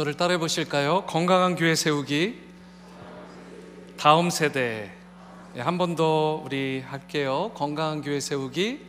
저를 0.00 0.14
따라해 0.14 0.38
보실까요? 0.38 1.04
건강한 1.04 1.56
교회 1.56 1.74
세우기 1.74 2.40
다음 3.98 4.30
세대 4.30 4.90
예, 5.56 5.60
한번 5.60 5.94
더 5.94 6.40
우리 6.42 6.80
할게요. 6.80 7.50
건강한 7.54 8.00
교회 8.00 8.18
세우기 8.18 8.80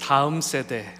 다음 0.00 0.40
세대 0.40 0.94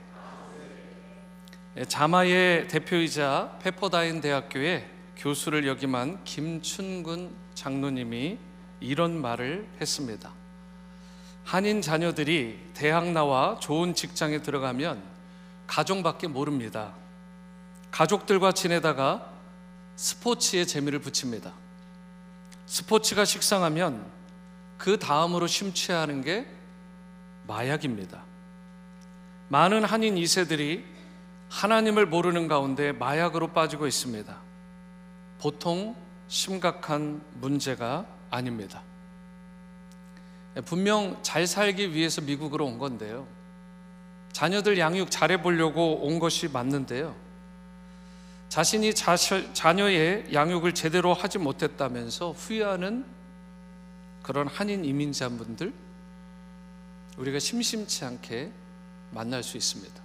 예, 1.78 1.86
자마의 1.86 2.68
대표이자 2.68 3.60
페퍼다인 3.62 4.20
대학교의 4.20 4.86
교수를 5.16 5.66
역임한 5.66 6.22
김춘근 6.24 7.30
장로님이 7.54 8.36
이런 8.80 9.18
말을 9.18 9.66
했습니다. 9.80 10.30
한인 11.44 11.80
자녀들이 11.80 12.58
대학 12.74 13.10
나와 13.10 13.58
좋은 13.58 13.94
직장에 13.94 14.42
들어가면 14.42 15.02
가정밖에 15.66 16.26
모릅니다. 16.26 17.05
가족들과 17.96 18.52
지내다가 18.52 19.26
스포츠에 19.96 20.66
재미를 20.66 20.98
붙입니다. 20.98 21.54
스포츠가 22.66 23.24
식상하면 23.24 24.04
그 24.76 24.98
다음으로 24.98 25.46
심취하는 25.46 26.20
게 26.20 26.46
마약입니다. 27.46 28.22
많은 29.48 29.82
한인 29.82 30.16
2세들이 30.16 30.84
하나님을 31.48 32.04
모르는 32.04 32.48
가운데 32.48 32.92
마약으로 32.92 33.54
빠지고 33.54 33.86
있습니다. 33.86 34.36
보통 35.38 35.96
심각한 36.28 37.22
문제가 37.32 38.04
아닙니다. 38.28 38.82
분명 40.66 41.18
잘 41.22 41.46
살기 41.46 41.94
위해서 41.94 42.20
미국으로 42.20 42.66
온 42.66 42.76
건데요. 42.76 43.26
자녀들 44.32 44.76
양육 44.78 45.10
잘해 45.10 45.40
보려고 45.40 46.06
온 46.06 46.18
것이 46.18 46.48
맞는데요. 46.48 47.25
자신이 48.48 48.94
자셔, 48.94 49.52
자녀의 49.52 50.32
양육을 50.32 50.74
제대로 50.74 51.12
하지 51.12 51.38
못했다면서 51.38 52.32
후회하는 52.32 53.04
그런 54.22 54.48
한인 54.48 54.84
이민자분들 54.84 55.72
우리가 57.16 57.38
심심치 57.38 58.04
않게 58.04 58.52
만날 59.10 59.42
수 59.42 59.56
있습니다. 59.56 60.02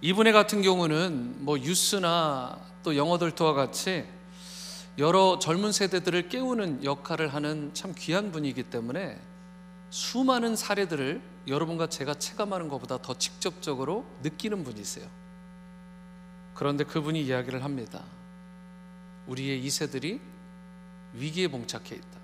이분의 0.00 0.32
같은 0.32 0.62
경우는 0.62 1.44
뭐 1.44 1.58
유스나 1.58 2.58
또 2.82 2.96
영어들토와 2.96 3.52
같이 3.52 4.04
여러 4.98 5.38
젊은 5.38 5.72
세대들을 5.72 6.28
깨우는 6.28 6.84
역할을 6.84 7.32
하는 7.32 7.70
참 7.72 7.94
귀한 7.96 8.32
분이기 8.32 8.64
때문에 8.64 9.18
수많은 9.90 10.56
사례들을 10.56 11.22
여러분과 11.48 11.88
제가 11.88 12.14
체감하는 12.14 12.68
것보다 12.68 12.98
더 13.00 13.14
직접적으로 13.14 14.04
느끼는 14.22 14.64
분이세요. 14.64 15.21
그런데 16.54 16.84
그분이 16.84 17.22
이야기를 17.22 17.64
합니다. 17.64 18.02
우리의 19.26 19.62
이세들이 19.64 20.20
위기에 21.14 21.48
봉착해 21.48 21.94
있다. 21.94 22.20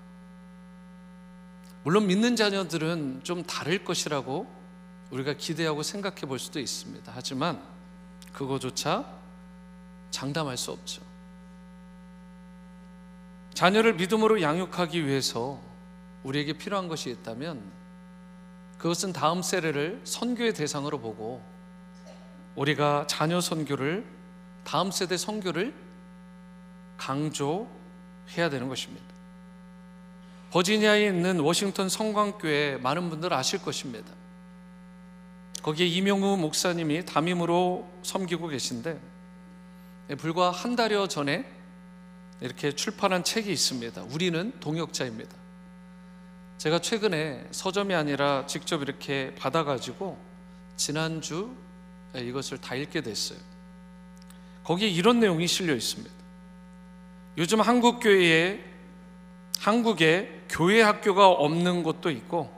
물론 1.83 2.07
믿는 2.07 2.35
자녀들은 2.35 3.21
좀 3.23 3.43
다를 3.43 3.83
것이라고 3.83 4.47
우리가 5.11 5.33
기대하고 5.33 5.81
생각해 5.83 6.21
볼 6.21 6.37
수도 6.39 6.59
있습니다. 6.59 7.11
하지만 7.15 7.61
그거조차 8.33 9.05
장담할 10.11 10.57
수 10.57 10.71
없죠. 10.71 11.01
자녀를 13.53 13.95
믿음으로 13.95 14.41
양육하기 14.41 15.05
위해서 15.05 15.59
우리에게 16.23 16.53
필요한 16.53 16.87
것이 16.87 17.09
있다면 17.09 17.61
그것은 18.77 19.11
다음 19.11 19.41
세대를 19.41 20.01
선교의 20.03 20.53
대상으로 20.53 20.99
보고 20.99 21.43
우리가 22.55 23.07
자녀 23.07 23.41
선교를 23.41 24.18
다음 24.69 24.91
세대 24.91 25.17
선교를 25.17 25.73
강조해야 26.97 28.51
되는 28.51 28.69
것입니다. 28.69 29.03
버지니아에 30.51 31.07
있는 31.07 31.39
워싱턴 31.39 31.89
성광교회 31.89 32.77
많은 32.77 33.09
분들 33.09 33.33
아실 33.33 33.63
것입니다. 33.63 34.11
거기에 35.63 35.87
이명우 35.87 36.37
목사님이 36.37 37.03
담임으로 37.07 37.89
섬기고 38.03 38.49
계신데 38.49 38.99
불과 40.19 40.51
한 40.51 40.75
달여 40.75 41.07
전에 41.07 41.51
이렇게 42.39 42.71
출판한 42.71 43.23
책이 43.23 43.51
있습니다. 43.51 44.03
우리는 44.03 44.53
동역자입니다. 44.59 45.35
제가 46.59 46.77
최근에 46.77 47.47
서점이 47.49 47.95
아니라 47.95 48.45
직접 48.45 48.83
이렇게 48.83 49.33
받아가지고 49.33 50.19
지난주 50.75 51.55
이것을 52.13 52.59
다 52.59 52.75
읽게 52.75 53.01
됐어요. 53.01 53.49
거기에 54.69 54.87
이런 54.87 55.19
내용이 55.19 55.47
실려 55.47 55.73
있습니다. 55.73 56.13
요즘 57.39 57.59
한국 57.59 57.99
교회에 57.99 58.63
한국에 59.57 60.43
교회 60.47 60.83
학교가 60.83 61.27
없는 61.27 61.81
곳도 61.81 62.11
있고 62.11 62.53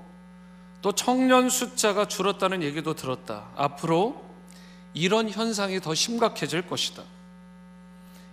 또 0.81 0.91
청년 0.91 1.49
숫자가 1.49 2.09
줄었다는 2.09 2.63
얘기도 2.63 2.95
들었다. 2.95 3.47
앞으로 3.55 4.25
이런 4.93 5.29
현상이 5.29 5.79
더 5.79 5.95
심각해질 5.95 6.67
것이다. 6.67 7.01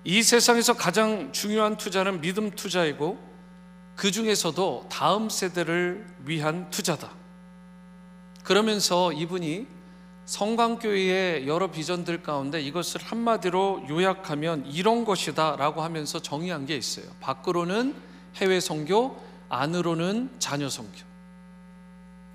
이 0.02 0.24
세상에서 0.24 0.72
가장 0.74 1.30
중요한 1.30 1.76
투자는 1.76 2.20
믿음 2.20 2.50
투자이고 2.50 3.16
그 3.94 4.10
중에서도 4.10 4.88
다음 4.90 5.30
세대를 5.30 6.04
위한 6.24 6.68
투자다. 6.70 7.12
그러면서 8.42 9.12
이분이 9.12 9.77
성광교회의 10.28 11.48
여러 11.48 11.70
비전들 11.70 12.22
가운데 12.22 12.60
이것을 12.60 13.00
한마디로 13.02 13.86
요약하면 13.88 14.66
이런 14.66 15.06
것이다 15.06 15.56
라고 15.56 15.80
하면서 15.80 16.20
정의한 16.20 16.66
게 16.66 16.76
있어요. 16.76 17.06
밖으로는 17.20 17.94
해외 18.36 18.60
선교, 18.60 19.18
안으로는 19.48 20.32
자녀 20.38 20.68
선교. 20.68 20.98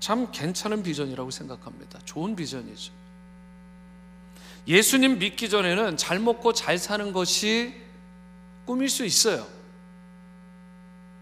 참 0.00 0.32
괜찮은 0.32 0.82
비전이라고 0.82 1.30
생각합니다. 1.30 2.00
좋은 2.04 2.34
비전이죠. 2.34 2.92
예수님 4.66 5.20
믿기 5.20 5.48
전에는 5.48 5.96
잘 5.96 6.18
먹고 6.18 6.52
잘 6.52 6.78
사는 6.78 7.12
것이 7.12 7.74
꿈일 8.66 8.88
수 8.88 9.04
있어요. 9.04 9.46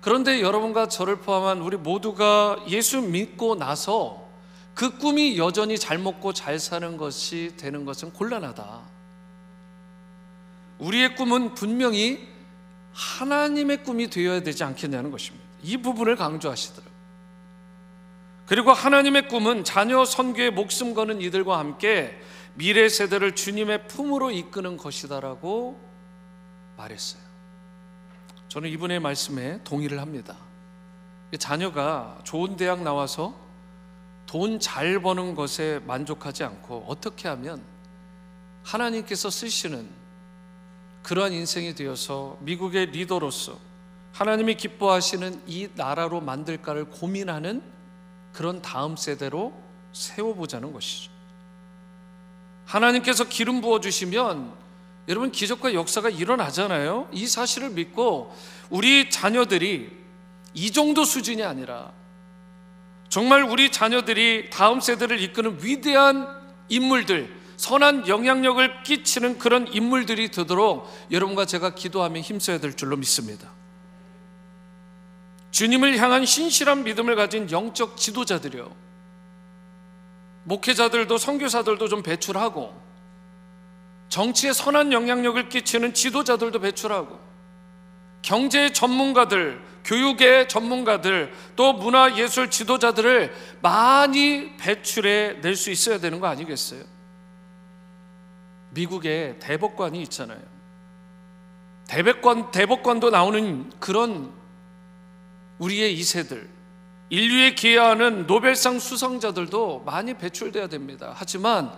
그런데 0.00 0.40
여러분과 0.40 0.88
저를 0.88 1.16
포함한 1.16 1.60
우리 1.60 1.76
모두가 1.76 2.64
예수 2.68 3.02
믿고 3.02 3.56
나서 3.56 4.21
그 4.74 4.98
꿈이 4.98 5.36
여전히 5.38 5.78
잘 5.78 5.98
먹고 5.98 6.32
잘 6.32 6.58
사는 6.58 6.96
것이 6.96 7.54
되는 7.56 7.84
것은 7.84 8.12
곤란하다. 8.12 8.80
우리의 10.78 11.14
꿈은 11.14 11.54
분명히 11.54 12.28
하나님의 12.92 13.84
꿈이 13.84 14.08
되어야 14.08 14.42
되지 14.42 14.64
않겠냐는 14.64 15.10
것입니다. 15.10 15.46
이 15.62 15.76
부분을 15.76 16.16
강조하시더라고요. 16.16 16.92
그리고 18.46 18.72
하나님의 18.72 19.28
꿈은 19.28 19.64
자녀 19.64 20.04
선교에 20.04 20.50
목숨 20.50 20.94
거는 20.94 21.20
이들과 21.20 21.58
함께 21.58 22.20
미래 22.54 22.88
세대를 22.88 23.34
주님의 23.34 23.88
품으로 23.88 24.30
이끄는 24.30 24.76
것이다라고 24.76 25.80
말했어요. 26.76 27.22
저는 28.48 28.68
이분의 28.70 29.00
말씀에 29.00 29.60
동의를 29.64 30.00
합니다. 30.00 30.36
자녀가 31.38 32.18
좋은 32.24 32.56
대학 32.56 32.82
나와서 32.82 33.41
돈 34.32 34.58
잘 34.58 34.98
버는 35.02 35.34
것에 35.34 35.80
만족하지 35.86 36.42
않고 36.42 36.86
어떻게 36.88 37.28
하면 37.28 37.62
하나님께서 38.62 39.28
쓰시는 39.28 39.86
그러한 41.02 41.34
인생이 41.34 41.74
되어서 41.74 42.38
미국의 42.40 42.86
리더로서 42.86 43.58
하나님이 44.14 44.54
기뻐하시는 44.54 45.42
이 45.46 45.68
나라로 45.74 46.22
만들까를 46.22 46.86
고민하는 46.86 47.62
그런 48.32 48.62
다음 48.62 48.96
세대로 48.96 49.52
세워보자는 49.92 50.72
것이죠. 50.72 51.10
하나님께서 52.64 53.24
기름 53.24 53.60
부어주시면 53.60 54.54
여러분 55.08 55.30
기적과 55.30 55.74
역사가 55.74 56.08
일어나잖아요. 56.08 57.10
이 57.12 57.26
사실을 57.26 57.68
믿고 57.68 58.34
우리 58.70 59.10
자녀들이 59.10 59.90
이 60.54 60.70
정도 60.70 61.04
수준이 61.04 61.42
아니라 61.42 61.92
정말 63.12 63.42
우리 63.42 63.70
자녀들이 63.70 64.48
다음 64.48 64.80
세대를 64.80 65.20
이끄는 65.20 65.58
위대한 65.60 66.26
인물들, 66.70 67.30
선한 67.58 68.08
영향력을 68.08 68.84
끼치는 68.84 69.38
그런 69.38 69.68
인물들이 69.70 70.30
되도록 70.30 70.90
여러분과 71.10 71.44
제가 71.44 71.74
기도하며 71.74 72.20
힘써야 72.20 72.56
될 72.56 72.74
줄로 72.74 72.96
믿습니다. 72.96 73.50
주님을 75.50 75.98
향한 75.98 76.24
신실한 76.24 76.84
믿음을 76.84 77.14
가진 77.14 77.50
영적 77.50 77.98
지도자들이요. 77.98 78.74
목회자들도 80.44 81.18
선교사들도 81.18 81.88
좀 81.88 82.02
배출하고 82.02 82.74
정치에 84.08 84.54
선한 84.54 84.94
영향력을 84.94 85.50
끼치는 85.50 85.92
지도자들도 85.92 86.60
배출하고 86.60 87.20
경제의 88.22 88.72
전문가들, 88.72 89.71
교육의 89.84 90.48
전문가들, 90.48 91.32
또 91.56 91.72
문화 91.72 92.16
예술 92.16 92.50
지도자들을 92.50 93.32
많이 93.62 94.56
배출해 94.56 95.40
낼 95.40 95.56
수 95.56 95.70
있어야 95.70 95.98
되는 95.98 96.20
거 96.20 96.28
아니겠어요? 96.28 96.82
미국에 98.70 99.36
대법관이 99.40 100.00
있잖아요. 100.02 100.40
대법관 101.88 102.52
대법관도 102.52 103.10
나오는 103.10 103.70
그런 103.80 104.32
우리의 105.58 105.94
이세들 105.94 106.48
인류에 107.10 107.54
기여하는 107.54 108.26
노벨상 108.26 108.78
수상자들도 108.78 109.82
많이 109.84 110.14
배출돼야 110.14 110.68
됩니다. 110.68 111.12
하지만 111.14 111.70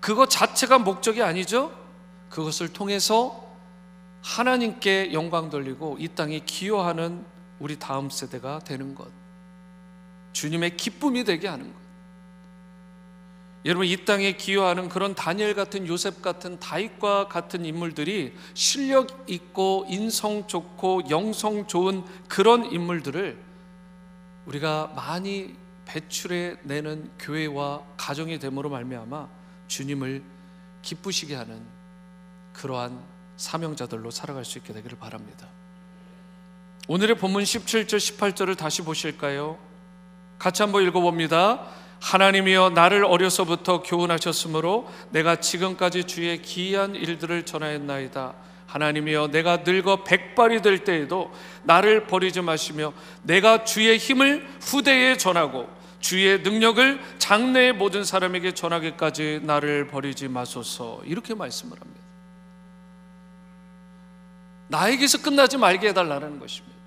그것 0.00 0.30
자체가 0.30 0.78
목적이 0.78 1.22
아니죠. 1.22 1.70
그것을 2.30 2.72
통해서 2.72 3.46
하나님께 4.22 5.12
영광 5.12 5.50
돌리고 5.50 5.96
이 5.98 6.08
땅에 6.08 6.38
기여하는 6.38 7.24
우리 7.58 7.78
다음 7.78 8.10
세대가 8.10 8.58
되는 8.60 8.94
것. 8.94 9.10
주님의 10.32 10.76
기쁨이 10.76 11.24
되게 11.24 11.48
하는 11.48 11.72
것. 11.72 11.88
여러분 13.64 13.86
이 13.86 14.04
땅에 14.04 14.32
기여하는 14.32 14.88
그런 14.88 15.14
다니엘 15.14 15.54
같은 15.54 15.86
요셉 15.88 16.22
같은 16.22 16.60
다윗과 16.60 17.28
같은 17.28 17.64
인물들이 17.64 18.34
실력 18.54 19.24
있고 19.28 19.84
인성 19.88 20.46
좋고 20.46 21.10
영성 21.10 21.66
좋은 21.66 22.04
그런 22.28 22.64
인물들을 22.64 23.36
우리가 24.46 24.92
많이 24.94 25.56
배출해 25.84 26.56
내는 26.62 27.10
교회와 27.18 27.82
가정이 27.96 28.38
됨으로 28.38 28.70
말미암아 28.70 29.28
주님을 29.66 30.22
기쁘시게 30.82 31.34
하는 31.34 31.62
그러한 32.52 33.02
사명자들로 33.36 34.10
살아갈 34.10 34.44
수 34.44 34.58
있게 34.58 34.72
되기를 34.72 34.98
바랍니다. 34.98 35.48
오늘의 36.90 37.18
본문 37.18 37.42
17절 37.42 37.98
18절을 37.98 38.56
다시 38.56 38.80
보실까요? 38.80 39.58
같이 40.38 40.62
한번 40.62 40.86
읽어봅니다. 40.86 41.66
하나님이여 42.00 42.70
나를 42.70 43.04
어려서부터 43.04 43.82
교훈하셨으므로 43.82 44.88
내가 45.10 45.36
지금까지 45.36 46.04
주의 46.04 46.40
기이한 46.40 46.94
일들을 46.94 47.44
전하였나이다. 47.44 48.32
하나님이여 48.66 49.28
내가 49.28 49.58
늙어 49.66 50.02
백발이 50.04 50.62
될 50.62 50.84
때에도 50.84 51.30
나를 51.64 52.06
버리지 52.06 52.40
마시며 52.40 52.94
내가 53.22 53.64
주의 53.64 53.98
힘을 53.98 54.48
후대에 54.62 55.18
전하고 55.18 55.68
주의 56.00 56.40
능력을 56.40 57.00
장래의 57.18 57.74
모든 57.74 58.02
사람에게 58.02 58.52
전하기까지 58.52 59.40
나를 59.42 59.88
버리지 59.88 60.28
마소서 60.28 61.02
이렇게 61.04 61.34
말씀을 61.34 61.78
합니다. 61.78 62.00
나에게서 64.68 65.20
끝나지 65.20 65.58
말게 65.58 65.88
해달라는 65.88 66.38
것입니다. 66.40 66.77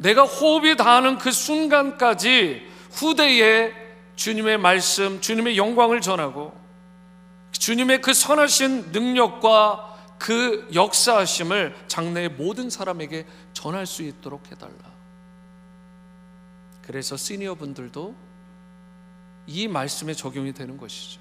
내가 0.00 0.24
호흡이 0.24 0.76
닿는 0.76 1.18
그 1.18 1.30
순간까지 1.30 2.66
후대에 2.90 3.72
주님의 4.16 4.56
말씀, 4.58 5.20
주님의 5.20 5.58
영광을 5.58 6.00
전하고 6.00 6.58
주님의 7.52 8.00
그 8.00 8.14
선하신 8.14 8.92
능력과 8.92 10.16
그 10.18 10.68
역사하심을 10.74 11.74
장래의 11.86 12.30
모든 12.30 12.70
사람에게 12.70 13.26
전할 13.52 13.86
수 13.86 14.02
있도록 14.02 14.50
해달라. 14.50 14.72
그래서 16.82 17.16
시니어 17.16 17.54
분들도 17.54 18.14
이 19.46 19.68
말씀에 19.68 20.14
적용이 20.14 20.52
되는 20.52 20.78
것이죠. 20.78 21.20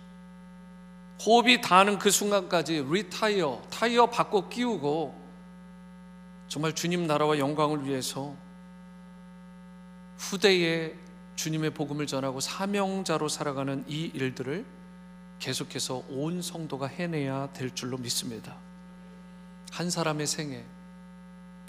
호흡이 1.25 1.59
닿는 1.59 1.99
그 1.99 2.11
순간까지 2.11 2.85
리타이어, 2.89 3.61
타이어 3.69 4.05
바꿔 4.05 4.47
끼우고 4.47 5.19
정말 6.47 6.73
주님 6.73 7.07
나라와 7.07 7.37
영광을 7.37 7.85
위해서 7.85 8.35
후대에 10.19 10.93
주님의 11.35 11.71
복음을 11.71 12.05
전하고 12.05 12.41
사명자로 12.41 13.29
살아가는 13.29 13.85
이 13.87 14.11
일들을 14.13 14.65
계속해서 15.39 16.03
온 16.09 16.41
성도가 16.41 16.87
해내야 16.87 17.53
될 17.53 17.73
줄로 17.73 17.97
믿습니다. 17.97 18.57
한 19.71 19.89
사람의 19.89 20.27
생애, 20.27 20.65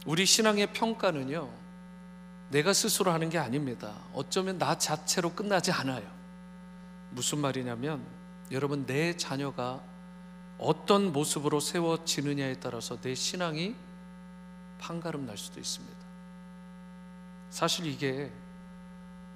우리 0.04 0.26
신앙의 0.26 0.72
평가는요, 0.72 1.48
내가 2.50 2.72
스스로 2.72 3.12
하는 3.12 3.30
게 3.30 3.38
아닙니다. 3.38 3.94
어쩌면 4.12 4.58
나 4.58 4.76
자체로 4.76 5.32
끝나지 5.32 5.70
않아요. 5.70 6.02
무슨 7.10 7.38
말이냐면, 7.38 8.04
여러분, 8.50 8.84
내 8.86 9.16
자녀가 9.16 9.80
어떤 10.58 11.12
모습으로 11.12 11.60
세워지느냐에 11.60 12.58
따라서 12.58 13.00
내 13.00 13.14
신앙이 13.14 13.76
판가름 14.78 15.26
날 15.26 15.38
수도 15.38 15.60
있습니다. 15.60 15.96
사실 17.50 17.86
이게 17.86 18.32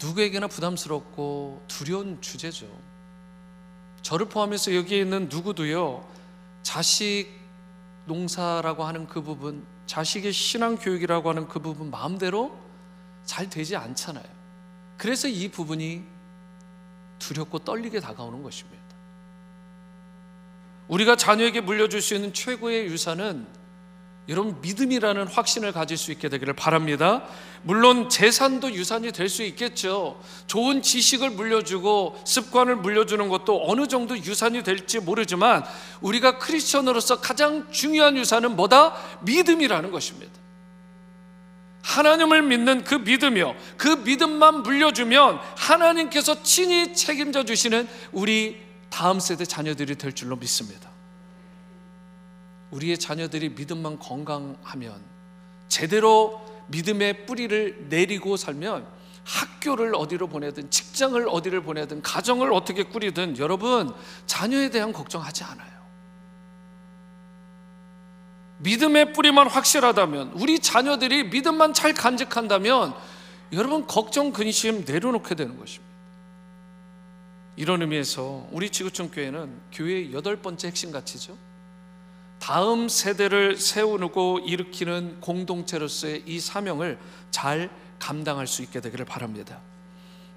누구에게나 0.02 0.48
부담스럽고 0.48 1.64
두려운 1.68 2.20
주제죠. 2.20 2.66
저를 4.02 4.28
포함해서 4.28 4.74
여기에 4.74 5.00
있는 5.00 5.28
누구도요, 5.30 6.06
자식 6.62 7.30
농사라고 8.06 8.84
하는 8.84 9.06
그 9.06 9.22
부분, 9.22 9.64
자식의 9.86 10.32
신앙 10.32 10.76
교육이라고 10.76 11.28
하는 11.30 11.48
그 11.48 11.58
부분 11.58 11.90
마음대로 11.90 12.56
잘 13.24 13.48
되지 13.48 13.76
않잖아요. 13.76 14.24
그래서 14.96 15.28
이 15.28 15.50
부분이 15.50 16.04
두렵고 17.18 17.60
떨리게 17.60 18.00
다가오는 18.00 18.42
것입니다. 18.42 18.84
우리가 20.88 21.16
자녀에게 21.16 21.62
물려줄 21.62 22.02
수 22.02 22.14
있는 22.14 22.34
최고의 22.34 22.86
유산은 22.86 23.46
여러분 24.28 24.58
믿음이라는 24.62 25.26
확신을 25.26 25.72
가질 25.72 25.98
수 25.98 26.10
있게 26.10 26.30
되기를 26.30 26.54
바랍니다. 26.54 27.24
물론 27.62 28.08
재산도 28.08 28.72
유산이 28.72 29.12
될 29.12 29.28
수 29.28 29.42
있겠죠. 29.42 30.20
좋은 30.46 30.80
지식을 30.80 31.30
물려주고 31.30 32.20
습관을 32.24 32.76
물려주는 32.76 33.28
것도 33.28 33.70
어느 33.70 33.86
정도 33.86 34.16
유산이 34.16 34.62
될지 34.62 34.98
모르지만 35.00 35.64
우리가 36.00 36.38
크리스천으로서 36.38 37.20
가장 37.20 37.70
중요한 37.70 38.16
유산은 38.16 38.56
뭐다? 38.56 38.94
믿음이라는 39.22 39.90
것입니다. 39.90 40.32
하나님을 41.82 42.42
믿는 42.42 42.84
그 42.84 42.94
믿음이요. 42.94 43.54
그 43.76 43.88
믿음만 43.88 44.62
물려주면 44.62 45.38
하나님께서 45.56 46.42
친히 46.42 46.94
책임져 46.94 47.44
주시는 47.44 47.86
우리 48.12 48.62
다음 48.88 49.20
세대 49.20 49.44
자녀들이 49.44 49.96
될 49.96 50.14
줄로 50.14 50.36
믿습니다. 50.36 50.93
우리의 52.74 52.98
자녀들이 52.98 53.50
믿음만 53.50 53.98
건강하면 53.98 55.00
제대로 55.68 56.44
믿음의 56.68 57.26
뿌리를 57.26 57.86
내리고 57.88 58.36
살면 58.36 58.86
학교를 59.24 59.94
어디로 59.94 60.26
보내든 60.28 60.70
직장을 60.70 61.26
어디를 61.28 61.62
보내든 61.62 62.02
가정을 62.02 62.52
어떻게 62.52 62.82
꾸리든 62.82 63.38
여러분 63.38 63.94
자녀에 64.26 64.70
대한 64.70 64.92
걱정하지 64.92 65.44
않아요. 65.44 65.74
믿음의 68.58 69.12
뿌리만 69.12 69.48
확실하다면 69.48 70.32
우리 70.34 70.58
자녀들이 70.58 71.24
믿음만 71.24 71.74
잘 71.74 71.94
간직한다면 71.94 72.94
여러분 73.52 73.86
걱정 73.86 74.32
근심 74.32 74.84
내려놓게 74.84 75.34
되는 75.34 75.58
것입니다. 75.58 75.94
이런 77.56 77.82
의미에서 77.82 78.48
우리 78.50 78.70
지구촌 78.70 79.10
교회는 79.10 79.60
교회의 79.72 80.12
여덟 80.12 80.36
번째 80.36 80.68
핵심 80.68 80.90
가치죠. 80.90 81.36
다음 82.44 82.90
세대를 82.90 83.56
세우고 83.56 84.40
일으키는 84.40 85.22
공동체로서의 85.22 86.24
이 86.26 86.40
사명을 86.40 86.98
잘 87.30 87.70
감당할 87.98 88.46
수 88.46 88.60
있게 88.60 88.82
되기를 88.82 89.06
바랍니다. 89.06 89.62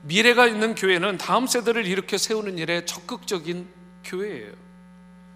미래가 0.04 0.48
있는 0.48 0.74
교회는 0.74 1.18
다음 1.18 1.48
세대를 1.48 1.86
일으켜 1.86 2.18
세우는 2.18 2.60
일에 2.60 2.86
적극적인 2.86 3.68
교회예요. 4.06 4.54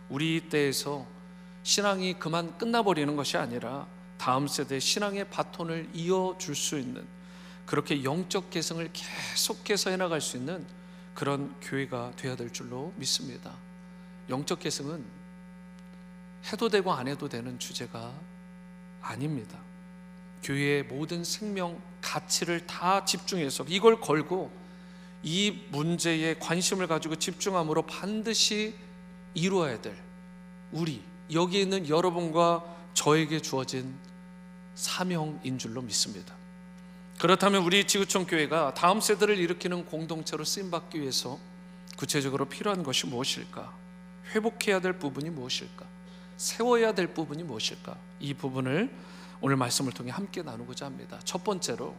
우리 0.07 0.47
때에서 0.47 1.05
신앙이 1.63 2.13
그만 2.19 2.57
끝나버리는 2.57 3.17
것이 3.17 3.35
아니라 3.35 3.85
다음 4.17 4.47
세대 4.47 4.79
신앙의 4.79 5.29
바톤을 5.29 5.89
이어줄 5.93 6.55
수 6.55 6.79
있는 6.79 7.05
그렇게 7.65 8.01
영적 8.05 8.49
개성을 8.49 8.89
계속해서 8.93 9.89
해나갈 9.89 10.21
수 10.21 10.37
있는 10.37 10.65
그런 11.15 11.53
교회가 11.59 12.13
되어야 12.15 12.37
될 12.37 12.53
줄로 12.53 12.93
믿습니다. 12.95 13.57
영적 14.29 14.59
개성은 14.59 15.20
해도 16.51 16.69
되고 16.69 16.91
안 16.93 17.07
해도 17.07 17.29
되는 17.29 17.59
주제가 17.59 18.13
아닙니다. 19.01 19.59
교회의 20.43 20.83
모든 20.83 21.23
생명 21.23 21.81
가치를 22.01 22.65
다 22.65 23.05
집중해서 23.05 23.65
이걸 23.67 23.99
걸고 23.99 24.51
이 25.23 25.65
문제에 25.69 26.35
관심을 26.35 26.87
가지고 26.87 27.15
집중함으로 27.15 27.83
반드시 27.83 28.75
이루어야 29.33 29.79
될 29.81 29.95
우리 30.71 31.03
여기 31.31 31.61
있는 31.61 31.87
여러분과 31.87 32.65
저에게 32.93 33.39
주어진 33.39 33.95
사명인 34.75 35.57
줄로 35.57 35.81
믿습니다. 35.81 36.35
그렇다면 37.19 37.63
우리 37.63 37.85
지구촌 37.85 38.25
교회가 38.25 38.73
다음 38.73 38.99
세대를 38.99 39.37
일으키는 39.37 39.85
공동체로 39.85 40.43
쓰임 40.43 40.71
받기 40.71 40.99
위해서 40.99 41.39
구체적으로 41.97 42.45
필요한 42.45 42.81
것이 42.81 43.05
무엇일까? 43.05 43.71
회복해야 44.33 44.79
될 44.79 44.97
부분이 44.97 45.29
무엇일까? 45.29 45.85
세워야 46.41 46.93
될 46.93 47.13
부분이 47.13 47.43
무엇일까? 47.43 47.95
이 48.19 48.33
부분을 48.33 48.89
오늘 49.41 49.55
말씀을 49.57 49.91
통해 49.91 50.09
함께 50.09 50.41
나누고자 50.41 50.87
합니다. 50.87 51.19
첫 51.23 51.43
번째로 51.43 51.95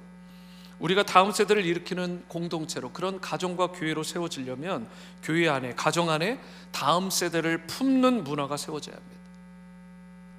우리가 0.81 1.05
다음 1.05 1.31
세대를 1.31 1.65
일으키는 1.65 2.25
공동체로 2.27 2.91
그런 2.91 3.21
가정과 3.21 3.69
교회로 3.69 4.03
세워지려면 4.03 4.89
교회 5.23 5.49
안에 5.49 5.77
가정 5.77 6.11
안에 6.11 6.41
다음 6.73 7.09
세대를 7.09 7.69
품는 7.69 8.25
문화가 8.25 8.57
세워져야 8.57 8.97
합니다. 8.97 9.21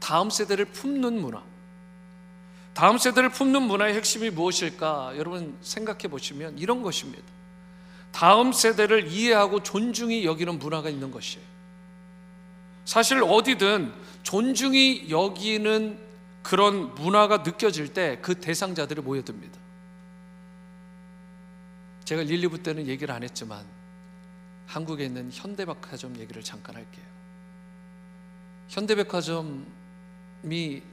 다음 0.02 0.30
세대를 0.30 0.66
품는 0.66 1.22
문화. 1.22 1.42
다음 2.74 2.98
세대를 2.98 3.30
품는 3.30 3.62
문화의 3.62 3.96
핵심이 3.96 4.30
무엇일까? 4.30 5.14
여러분 5.16 5.58
생각해 5.62 6.10
보시면 6.10 6.58
이런 6.58 6.82
것입니다. 6.82 7.24
다음 8.12 8.52
세대를 8.52 9.08
이해하고 9.08 9.64
존중히 9.64 10.26
여기는 10.26 10.60
문화가 10.60 10.90
있는 10.90 11.10
것이에요. 11.10 11.53
사실 12.86 13.22
어디든 13.24 13.94
존중이 14.24 15.10
여기는 15.10 16.00
그런 16.42 16.94
문화가 16.96 17.38
느껴질 17.38 17.94
때 17.94 18.20
그 18.22 18.36
대상자들이 18.40 19.02
모여듭니다. 19.02 19.60
제가 22.04 22.24
릴리부 22.24 22.62
때는 22.64 22.88
얘기를 22.88 23.14
안 23.14 23.24
했지만 23.24 23.66
한국에 24.68 25.06
있는 25.06 25.30
현대백화점 25.32 26.18
얘기를 26.20 26.44
잠깐 26.44 26.76
할게요. 26.76 27.06
현대백화점이 28.68 29.56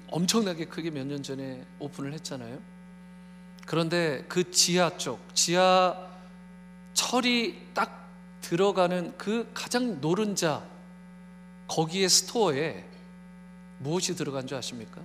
엄청나게 0.08 0.66
크게 0.66 0.90
몇 0.90 1.04
년 1.06 1.22
전에 1.22 1.64
오픈을 1.78 2.12
했잖아요. 2.14 2.58
그런데 3.66 4.24
그 4.28 4.50
지하 4.50 4.96
쪽, 4.96 5.34
지하 5.34 5.96
철이 6.94 7.68
딱 7.74 8.08
들어가는 8.40 9.16
그 9.16 9.50
가장 9.54 10.00
노른자 10.00 10.64
거기에 11.70 12.08
스토어에 12.08 12.84
무엇이 13.78 14.16
들어간 14.16 14.44
줄 14.48 14.58
아십니까? 14.58 15.00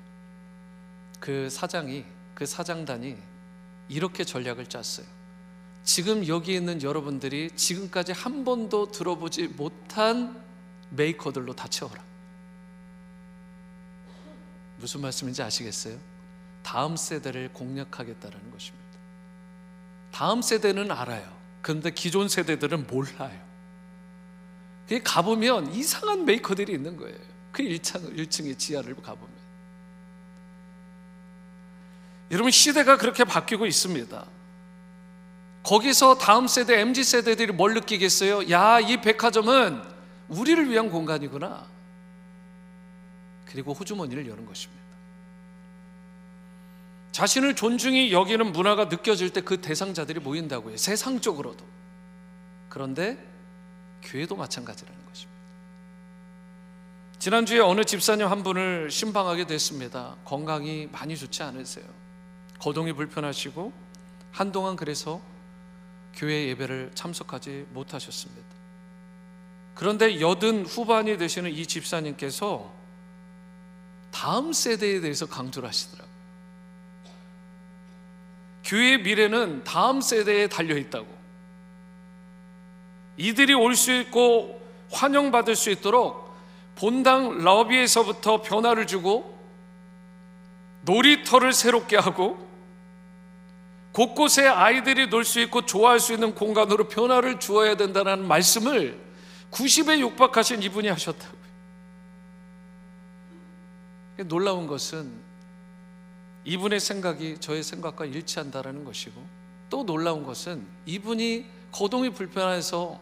그 1.19 1.47
사장이 1.47 2.03
그 2.33 2.47
사장단이 2.47 3.15
이렇게 3.87 4.23
전략을 4.23 4.65
짰어요. 4.65 5.05
지금 5.83 6.27
여기 6.27 6.55
있는 6.55 6.81
여러분들이 6.81 7.51
지금까지 7.55 8.13
한 8.13 8.43
번도 8.43 8.91
들어보지 8.91 9.49
못한 9.49 10.43
메이커들로 10.89 11.53
다 11.53 11.67
채워라. 11.67 12.03
무슨 14.79 15.01
말씀인지 15.01 15.43
아시겠어요? 15.43 15.99
다음 16.63 16.97
세대를 16.97 17.53
공략하겠다는 17.53 18.51
것입니다. 18.51 18.85
다음 20.11 20.41
세대는 20.41 20.89
알아요. 20.89 21.31
그런데 21.61 21.91
기존 21.91 22.27
세대들은 22.27 22.87
몰라요. 22.87 23.44
가보면 25.03 25.73
이상한 25.73 26.25
메이커들이 26.25 26.73
있는 26.73 26.95
거예요. 26.97 27.17
그 27.51 27.63
1층, 27.63 28.15
1층의 28.15 28.57
지하를 28.59 28.95
가보면. 28.95 29.35
여러분, 32.31 32.51
시대가 32.51 32.97
그렇게 32.97 33.23
바뀌고 33.23 33.65
있습니다. 33.65 34.25
거기서 35.63 36.17
다음 36.17 36.47
세대, 36.47 36.79
MZ 36.79 37.03
세대들이 37.03 37.53
뭘 37.53 37.73
느끼겠어요? 37.73 38.49
야, 38.51 38.79
이 38.79 39.01
백화점은 39.01 39.81
우리를 40.27 40.69
위한 40.69 40.89
공간이구나. 40.89 41.65
그리고 43.45 43.73
호주머니를 43.73 44.27
여는 44.27 44.45
것입니다. 44.45 44.83
자신을 47.11 47.55
존중히 47.55 48.11
여기는 48.11 48.51
문화가 48.51 48.85
느껴질 48.85 49.29
때 49.31 49.41
그 49.41 49.61
대상자들이 49.61 50.19
모인다고요. 50.19 50.75
세상적으로도. 50.77 51.65
그런데 52.67 53.17
교회도 54.05 54.35
마찬가지라는 54.35 55.05
것입니다. 55.05 55.35
지난주에 57.19 57.59
어느 57.59 57.83
집사님 57.83 58.27
한 58.27 58.43
분을 58.43 58.91
신방하게 58.91 59.47
됐습니다. 59.47 60.15
건강이 60.23 60.87
많이 60.91 61.17
좋지 61.17 61.43
않으세요. 61.43 61.85
거동이 62.59 62.93
불편하시고 62.93 63.73
한동안 64.31 64.75
그래서 64.75 65.21
교회 66.13 66.47
예배를 66.49 66.91
참석하지 66.93 67.67
못하셨습니다. 67.71 68.45
그런데 69.73 70.21
여든 70.21 70.65
후반이 70.65 71.17
되시는 71.17 71.51
이 71.51 71.65
집사님께서 71.65 72.73
다음 74.11 74.53
세대에 74.53 75.01
대해서 75.01 75.25
강조를 75.25 75.67
하시더라고요. 75.67 76.15
교회의 78.63 79.01
미래는 79.01 79.63
다음 79.63 79.99
세대에 79.99 80.47
달려 80.47 80.77
있다고. 80.77 81.07
이들이 83.17 83.53
올 83.53 83.75
수 83.75 83.91
있고 83.93 84.61
환영받을 84.91 85.55
수 85.55 85.69
있도록 85.71 86.33
본당 86.75 87.43
러비에서부터 87.43 88.41
변화를 88.41 88.85
주고 88.87 89.35
놀이터를 90.81 91.53
새롭게 91.53 91.97
하고 91.97 92.45
곳곳에 93.93 94.45
아이들이 94.45 95.07
놀 95.07 95.23
수 95.23 95.39
있고 95.39 95.65
좋아할 95.65 95.99
수 95.99 96.13
있는 96.13 96.35
공간으로 96.35 96.89
변화를 96.89 97.39
주어야 97.39 97.75
된다는 97.77 98.27
말씀을 98.27 98.99
90에 99.51 99.99
육박하신 99.99 100.61
이분이 100.63 100.89
하셨다고요. 100.89 101.45
놀라운 104.25 104.67
것은 104.67 105.11
이분의 106.43 106.79
생각이 106.79 107.37
저의 107.39 107.63
생각과 107.63 108.05
일치한다라는 108.05 108.83
것이고 108.83 109.25
또 109.69 109.85
놀라운 109.85 110.23
것은 110.23 110.65
이분이 110.85 111.45
거동이 111.75 112.09
불편해서 112.11 113.01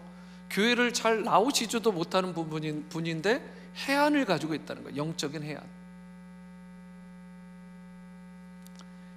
교회를 0.50 0.94
잘 0.94 1.24
나오시지도 1.24 1.92
못하는 1.92 2.34
부분인 2.34 2.90
분인데 2.90 3.40
해안을 3.76 4.26
가지고 4.26 4.56
있다는 4.56 4.84
거예요. 4.84 4.98
영적인 4.98 5.44
해안. 5.44 5.62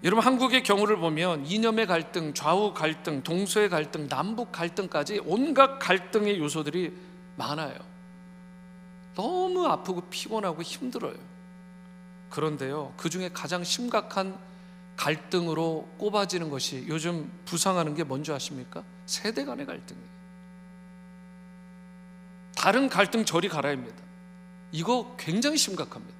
여러분 0.04 0.24
한국의 0.24 0.62
경우를 0.62 0.98
보면 0.98 1.46
이념의 1.46 1.86
갈등, 1.86 2.34
좌우 2.34 2.74
갈등, 2.74 3.22
동서의 3.22 3.70
갈등, 3.70 4.08
남북 4.08 4.52
갈등까지 4.52 5.22
온갖 5.24 5.78
갈등의 5.78 6.38
요소들이 6.38 6.94
많아요. 7.36 7.76
너무 9.14 9.66
아프고 9.66 10.02
피곤하고 10.10 10.60
힘들어요. 10.60 11.16
그런데요, 12.28 12.92
그 12.98 13.08
중에 13.08 13.30
가장 13.32 13.64
심각한 13.64 14.38
갈등으로 14.96 15.88
꼽아지는 15.96 16.50
것이 16.50 16.84
요즘 16.88 17.32
부상하는 17.46 17.94
게 17.94 18.04
뭔지 18.04 18.32
아십니까? 18.32 18.84
세대 19.06 19.44
간의 19.44 19.66
갈등이에요. 19.66 20.06
다른 22.56 22.88
갈등 22.88 23.24
저리 23.24 23.48
가라입니다. 23.48 23.96
이거 24.72 25.14
굉장히 25.18 25.56
심각합니다. 25.56 26.14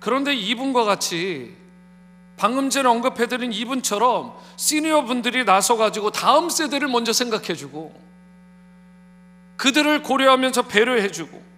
그런데 0.00 0.34
이분과 0.34 0.84
같이 0.84 1.56
방금 2.36 2.70
전에 2.70 2.88
언급해드린 2.88 3.52
이분처럼 3.52 4.34
시니어 4.56 5.04
분들이 5.04 5.44
나서가지고 5.44 6.10
다음 6.10 6.48
세대를 6.48 6.88
먼저 6.88 7.12
생각해주고 7.12 8.00
그들을 9.58 10.02
고려하면서 10.02 10.62
배려해주고 10.62 11.49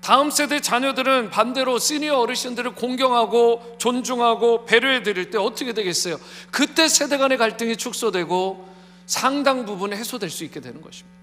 다음 0.00 0.30
세대 0.30 0.60
자녀들은 0.60 1.30
반대로 1.30 1.78
시니어 1.78 2.18
어르신들을 2.20 2.74
공경하고 2.74 3.76
존중하고 3.78 4.64
배려해 4.64 5.02
드릴 5.02 5.30
때 5.30 5.36
어떻게 5.38 5.72
되겠어요? 5.74 6.16
그때 6.50 6.88
세대 6.88 7.18
간의 7.18 7.36
갈등이 7.36 7.76
축소되고 7.76 8.68
상당 9.04 9.66
부분 9.66 9.92
해소될 9.92 10.30
수 10.30 10.44
있게 10.44 10.60
되는 10.60 10.80
것입니다. 10.80 11.18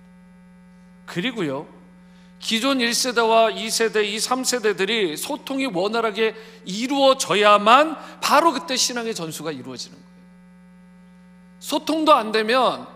그리고요, 1.05 1.67
기존 2.39 2.77
1세대와 2.77 3.55
2세대, 3.55 4.05
2, 4.05 4.17
3세대들이 4.17 5.17
소통이 5.17 5.65
원활하게 5.67 6.35
이루어져야만 6.65 7.97
바로 8.21 8.53
그때 8.53 8.75
신앙의 8.75 9.15
전수가 9.15 9.51
이루어지는 9.53 9.97
거예요. 9.97 10.07
소통도 11.59 12.13
안 12.13 12.31
되면 12.31 12.87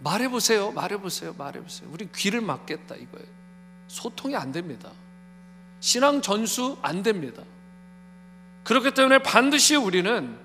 말해보세요, 0.00 0.72
말해보세요, 0.72 1.34
말해보세요. 1.36 1.90
우리 1.92 2.08
귀를 2.14 2.40
막겠다 2.40 2.94
이거예요. 2.94 3.36
소통이 3.88 4.36
안 4.36 4.52
됩니다. 4.52 4.90
신앙 5.80 6.20
전수 6.20 6.78
안 6.82 7.02
됩니다. 7.02 7.42
그렇기 8.64 8.92
때문에 8.92 9.18
반드시 9.18 9.76
우리는 9.76 10.38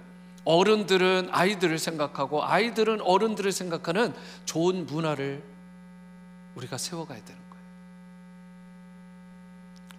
어른들은 0.44 1.30
아이들을 1.32 1.78
생각하고 1.78 2.44
아이들은 2.44 3.02
어른들을 3.02 3.52
생각하는 3.52 4.14
좋은 4.46 4.86
문화를 4.86 5.44
우리가 6.56 6.78
세워가야 6.78 7.24
되는 7.24 7.42
거예요. 7.50 7.66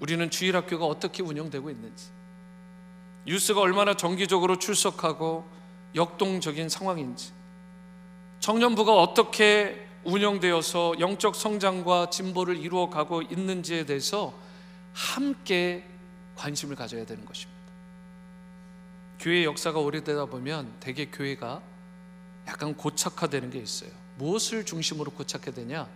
우리는 0.00 0.30
주일학교가 0.30 0.84
어떻게 0.84 1.22
운영되고 1.22 1.70
있는지, 1.70 2.06
뉴스가 3.26 3.60
얼마나 3.60 3.94
정기적으로 3.94 4.58
출석하고 4.58 5.48
역동적인 5.94 6.68
상황인지, 6.68 7.32
청년부가 8.40 8.94
어떻게 8.94 9.81
운영되어서 10.04 10.98
영적 10.98 11.36
성장과 11.36 12.10
진보를 12.10 12.56
이루어 12.56 12.90
가고 12.90 13.22
있는지에 13.22 13.86
대해서 13.86 14.34
함께 14.92 15.84
관심을 16.34 16.76
가져야 16.76 17.06
되는 17.06 17.24
것입니다. 17.24 17.60
교회 19.18 19.44
역사가 19.44 19.78
오래되다 19.78 20.26
보면 20.26 20.74
대개 20.80 21.06
교회가 21.06 21.62
약간 22.48 22.76
고착화되는 22.76 23.50
게 23.50 23.58
있어요. 23.60 23.90
무엇을 24.16 24.64
중심으로 24.64 25.12
고착화되냐? 25.12 25.88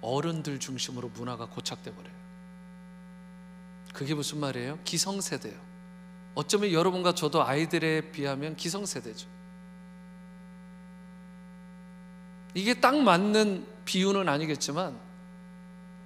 어른들 0.00 0.58
중심으로 0.58 1.10
문화가 1.10 1.46
고착돼 1.46 1.94
버려요. 1.94 2.14
그게 3.92 4.14
무슨 4.14 4.38
말이에요? 4.40 4.78
기성세대요. 4.84 5.54
어쩌면 6.34 6.72
여러분과 6.72 7.14
저도 7.14 7.44
아이들에 7.44 8.10
비하면 8.10 8.56
기성세대죠. 8.56 9.28
이게 12.54 12.74
딱 12.74 12.96
맞는 12.96 13.66
비유는 13.84 14.28
아니겠지만 14.28 14.96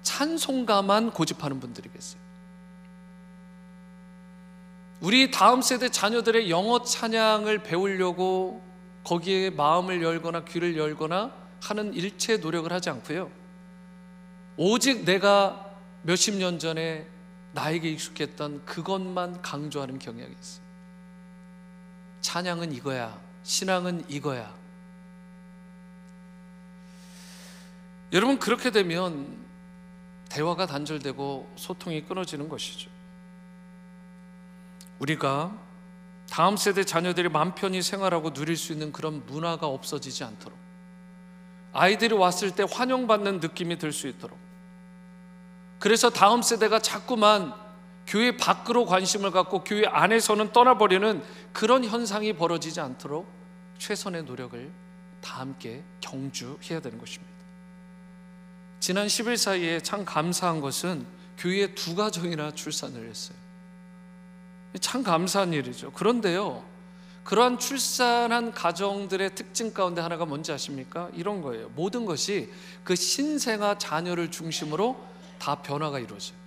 찬송가만 0.01 1.11
고집하는 1.11 1.59
분들이 1.59 1.89
계세요. 1.91 2.19
우리 5.01 5.31
다음 5.31 5.61
세대 5.61 5.89
자녀들의 5.89 6.49
영어 6.49 6.83
찬양을 6.83 7.63
배우려고 7.63 8.61
거기에 9.03 9.49
마음을 9.51 10.03
열거나 10.03 10.43
귀를 10.43 10.77
열거나 10.77 11.31
하는 11.61 11.93
일체 11.93 12.37
노력을 12.37 12.71
하지 12.71 12.89
않고요. 12.89 13.31
오직 14.57 15.05
내가 15.05 15.73
몇십 16.03 16.35
년 16.35 16.59
전에 16.59 17.07
나에게 17.53 17.89
익숙했던 17.91 18.65
그것만 18.65 19.41
강조하는 19.41 19.99
경향이 19.99 20.33
있어요. 20.39 20.63
찬양은 22.21 22.73
이거야. 22.73 23.17
신앙은 23.43 24.03
이거야. 24.09 24.53
여러분 28.11 28.39
그렇게 28.39 28.71
되면 28.71 29.37
대화가 30.29 30.65
단절되고 30.65 31.53
소통이 31.55 32.03
끊어지는 32.05 32.49
것이죠. 32.49 32.89
우리가 34.99 35.57
다음 36.29 36.57
세대 36.57 36.83
자녀들이 36.83 37.29
맘 37.29 37.55
편히 37.55 37.81
생활하고 37.81 38.33
누릴 38.33 38.57
수 38.57 38.73
있는 38.73 38.91
그런 38.91 39.25
문화가 39.25 39.67
없어지지 39.67 40.23
않도록 40.23 40.57
아이들이 41.71 42.13
왔을 42.13 42.51
때 42.51 42.65
환영받는 42.69 43.39
느낌이 43.39 43.77
들 43.77 43.91
수 43.91 44.07
있도록 44.07 44.37
그래서 45.79 46.09
다음 46.09 46.41
세대가 46.41 46.79
자꾸만 46.79 47.53
교회 48.05 48.35
밖으로 48.35 48.85
관심을 48.85 49.31
갖고 49.31 49.63
교회 49.63 49.85
안에서는 49.85 50.51
떠나버리는 50.51 51.23
그런 51.53 51.85
현상이 51.85 52.33
벌어지지 52.33 52.81
않도록 52.81 53.31
최선의 53.77 54.23
노력을 54.23 54.71
다 55.21 55.39
함께 55.39 55.83
경주해야 56.01 56.81
되는 56.81 56.97
것입니다. 56.97 57.28
지난 58.79 59.07
10일 59.07 59.37
사이에 59.37 59.79
참 59.81 60.05
감사한 60.05 60.61
것은 60.61 61.05
교회에 61.37 61.73
두 61.75 61.95
가정이나 61.95 62.51
출산을 62.51 63.09
했어요. 63.09 63.37
참 64.79 65.03
감사한 65.03 65.53
일이죠. 65.53 65.91
그런데요, 65.91 66.63
그러한 67.23 67.59
출산한 67.59 68.51
가정들의 68.53 69.35
특징 69.35 69.73
가운데 69.73 70.01
하나가 70.01 70.25
뭔지 70.25 70.51
아십니까? 70.51 71.09
이런 71.13 71.41
거예요. 71.41 71.69
모든 71.75 72.05
것이 72.05 72.51
그 72.83 72.95
신생아 72.95 73.77
자녀를 73.77 74.31
중심으로 74.31 74.99
다 75.37 75.55
변화가 75.55 75.99
이루어져요. 75.99 76.37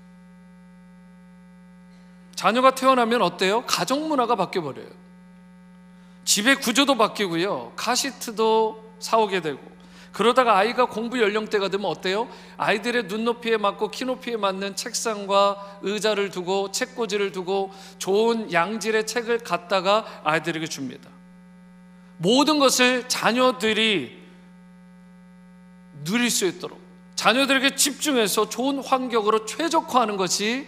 자녀가 2.35 2.75
태어나면 2.75 3.23
어때요? 3.23 3.65
가정 3.67 4.09
문화가 4.09 4.35
바뀌어 4.35 4.63
버려요. 4.63 4.89
집의 6.25 6.57
구조도 6.57 6.97
바뀌고요. 6.97 7.73
카시트도 7.77 8.97
사오게 8.99 9.41
되고 9.43 9.61
그러다가 10.13 10.59
아이가 10.59 10.85
공부 10.87 11.21
연령대가 11.21 11.69
되면 11.69 11.87
어때요? 11.87 12.29
아이들의 12.59 13.05
눈높이에 13.05 13.57
맞고 13.57 13.91
키높이에 13.91 14.37
맞는 14.37 14.77
책상과 14.77 15.79
의자를 15.83 16.31
두고 16.31 16.71
책꽂이를 16.71 17.33
두고 17.33 17.73
좋은 17.99 18.53
양질의 18.53 19.07
책을 19.07 19.39
갖다가 19.39 20.05
아이들에게 20.23 20.67
줍니다. 20.67 21.11
모든 22.19 22.59
것을 22.59 23.09
자녀들이 23.09 24.23
누릴 26.05 26.31
수 26.31 26.47
있도록 26.47 26.81
자녀들에게 27.15 27.75
집중해서 27.75 28.49
좋은 28.49 28.81
환경으로 28.81 29.47
최적화하는 29.47 30.17
것이 30.17 30.67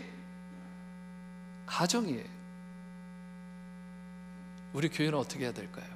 가정이에요. 1.67 2.35
우리 4.73 4.89
교회는 4.89 5.19
어떻게 5.19 5.45
해야 5.45 5.53
될까요? 5.53 5.94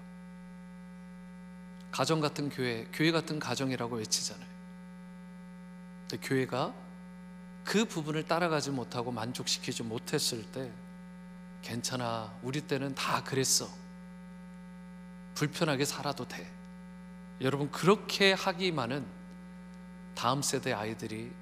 가정 1.99 2.21
같은 2.21 2.49
교회, 2.49 2.87
교회 2.93 3.11
같은 3.11 3.41
가정이라고 3.41 3.97
외치잖아요. 3.97 4.49
근데 6.03 6.29
교회가 6.29 6.73
그 7.65 7.87
부분을 7.87 8.23
따라가지 8.23 8.71
못하고 8.71 9.11
만족시키지 9.11 9.83
못했을 9.83 10.45
때 10.53 10.71
괜찮아. 11.61 12.33
우리 12.45 12.61
때는 12.61 12.95
다 12.95 13.25
그랬어. 13.25 13.69
불편하게 15.35 15.85
살아도 15.85 16.25
돼. 16.29 16.49
여러분 17.41 17.69
그렇게 17.73 18.33
하기만은 18.33 19.05
다음 20.15 20.41
세대 20.41 20.73
아이들이 20.73 21.33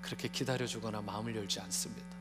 그렇게 0.00 0.28
기다려주거나 0.28 1.02
마음을 1.02 1.36
열지 1.36 1.60
않습니다. 1.60 2.16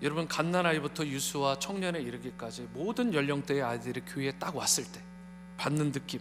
여러분 0.00 0.28
갓난 0.28 0.64
아이부터 0.64 1.04
유수와 1.04 1.58
청년에 1.58 2.00
이르기까지 2.02 2.68
모든 2.72 3.12
연령대의 3.12 3.62
아이들이 3.64 4.00
교회에 4.02 4.30
딱 4.38 4.54
왔을 4.54 4.84
때 4.92 5.09
받는 5.60 5.92
느낌. 5.92 6.20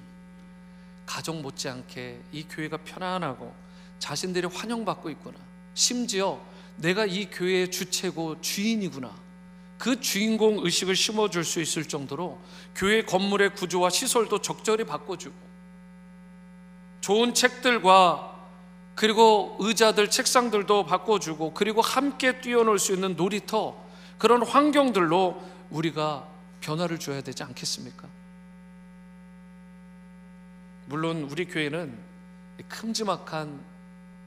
가정 1.06 1.42
못지않게 1.42 2.22
이 2.34 2.44
교회가 2.44 2.78
편안하고 2.78 3.56
자신들이 3.98 4.48
환영받고 4.48 5.10
있구나. 5.12 5.38
심지어 5.74 6.40
내가 6.76 7.06
이 7.06 7.30
교회의 7.30 7.72
주체고 7.72 8.42
주인이구나. 8.42 9.16
그 9.78 10.02
주인공 10.02 10.60
의식을 10.66 10.94
심어줄 10.96 11.46
수 11.46 11.62
있을 11.62 11.86
정도로 11.86 12.38
교회 12.76 13.04
건물의 13.04 13.56
구조와 13.56 13.90
시설도 13.90 14.42
적절히 14.42 14.84
바꿔주고 14.84 15.36
좋은 17.00 17.34
책들과 17.34 18.36
그리고 18.94 19.56
의자들, 19.60 20.10
책상들도 20.10 20.86
바꿔주고 20.86 21.54
그리고 21.54 21.82
함께 21.82 22.42
뛰어놀 22.42 22.78
수 22.78 22.94
있는 22.94 23.16
놀이터 23.16 23.82
그런 24.18 24.46
환경들로 24.46 25.42
우리가 25.70 26.28
변화를 26.60 27.00
줘야 27.00 27.22
되지 27.22 27.44
않겠습니까? 27.44 28.19
물론 30.90 31.28
우리 31.30 31.46
교회는 31.46 31.96
큼지막한 32.68 33.64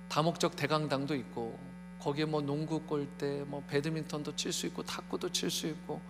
다목적 0.09 0.55
대강당도 0.55 1.17
있고 1.17 1.59
거기에 1.99 2.25
뭐 2.25 2.41
농구 2.41 2.81
골대, 2.83 3.43
뭐 3.49 3.65
배드민턴도 3.67 4.37
칠 4.37 4.53
수 4.53 4.67
있고 4.67 4.85
탁구도 4.85 5.31
칠 5.33 5.51
수 5.51 5.67
있고 5.67 6.01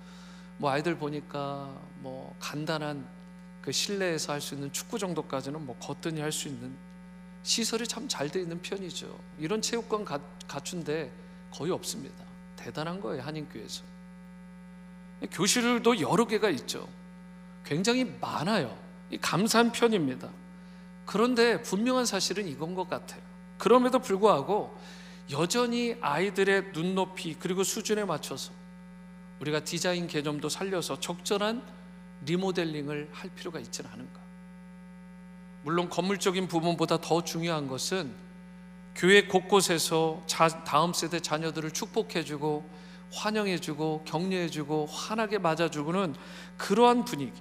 뭐 0.58 0.70
아이들 0.70 0.98
보니까 0.98 1.74
뭐 2.00 2.36
간단한 2.38 3.08
그 3.62 3.72
실내에서 3.72 4.34
할 4.34 4.42
수 4.42 4.54
있는 4.54 4.70
축구 4.72 4.98
정도까지는 4.98 5.64
뭐 5.64 5.74
거뜬히 5.78 6.20
할 6.20 6.30
수 6.30 6.48
있는 6.48 6.76
시설이 7.42 7.88
참 7.88 8.06
잘 8.06 8.28
돼 8.28 8.42
있는 8.42 8.60
편이죠. 8.60 9.18
이런 9.38 9.62
체육관 9.62 10.04
가, 10.04 10.20
갖춘데 10.46 11.10
거의 11.50 11.72
없습니다. 11.72 12.26
대단한 12.56 13.00
거예요 13.00 13.22
한인교회에서. 13.22 13.84
교실도 15.30 15.98
여러 16.02 16.26
개가 16.26 16.50
있죠. 16.50 16.86
굉장히 17.64 18.04
많아요. 18.20 18.76
감사한 19.22 19.72
편입니다. 19.72 20.28
그런데 21.04 21.60
분명한 21.62 22.06
사실은 22.06 22.46
이건 22.48 22.74
것 22.74 22.88
같아요. 22.88 23.20
그럼에도 23.58 23.98
불구하고 23.98 24.76
여전히 25.30 25.96
아이들의 26.00 26.72
눈높이 26.72 27.34
그리고 27.38 27.62
수준에 27.62 28.04
맞춰서 28.04 28.52
우리가 29.40 29.60
디자인 29.60 30.06
개념도 30.06 30.48
살려서 30.48 31.00
적절한 31.00 31.62
리모델링을 32.24 33.10
할 33.12 33.30
필요가 33.30 33.58
있지는 33.58 33.90
않은가. 33.90 34.20
물론 35.62 35.88
건물적인 35.88 36.48
부분보다 36.48 37.00
더 37.00 37.22
중요한 37.22 37.68
것은 37.68 38.12
교회 38.94 39.26
곳곳에서 39.26 40.22
자, 40.26 40.48
다음 40.64 40.92
세대 40.92 41.20
자녀들을 41.20 41.70
축복해주고 41.70 42.68
환영해주고 43.12 44.04
격려해주고 44.04 44.86
환하게 44.86 45.38
맞아주고는 45.38 46.14
그러한 46.56 47.04
분위기. 47.04 47.40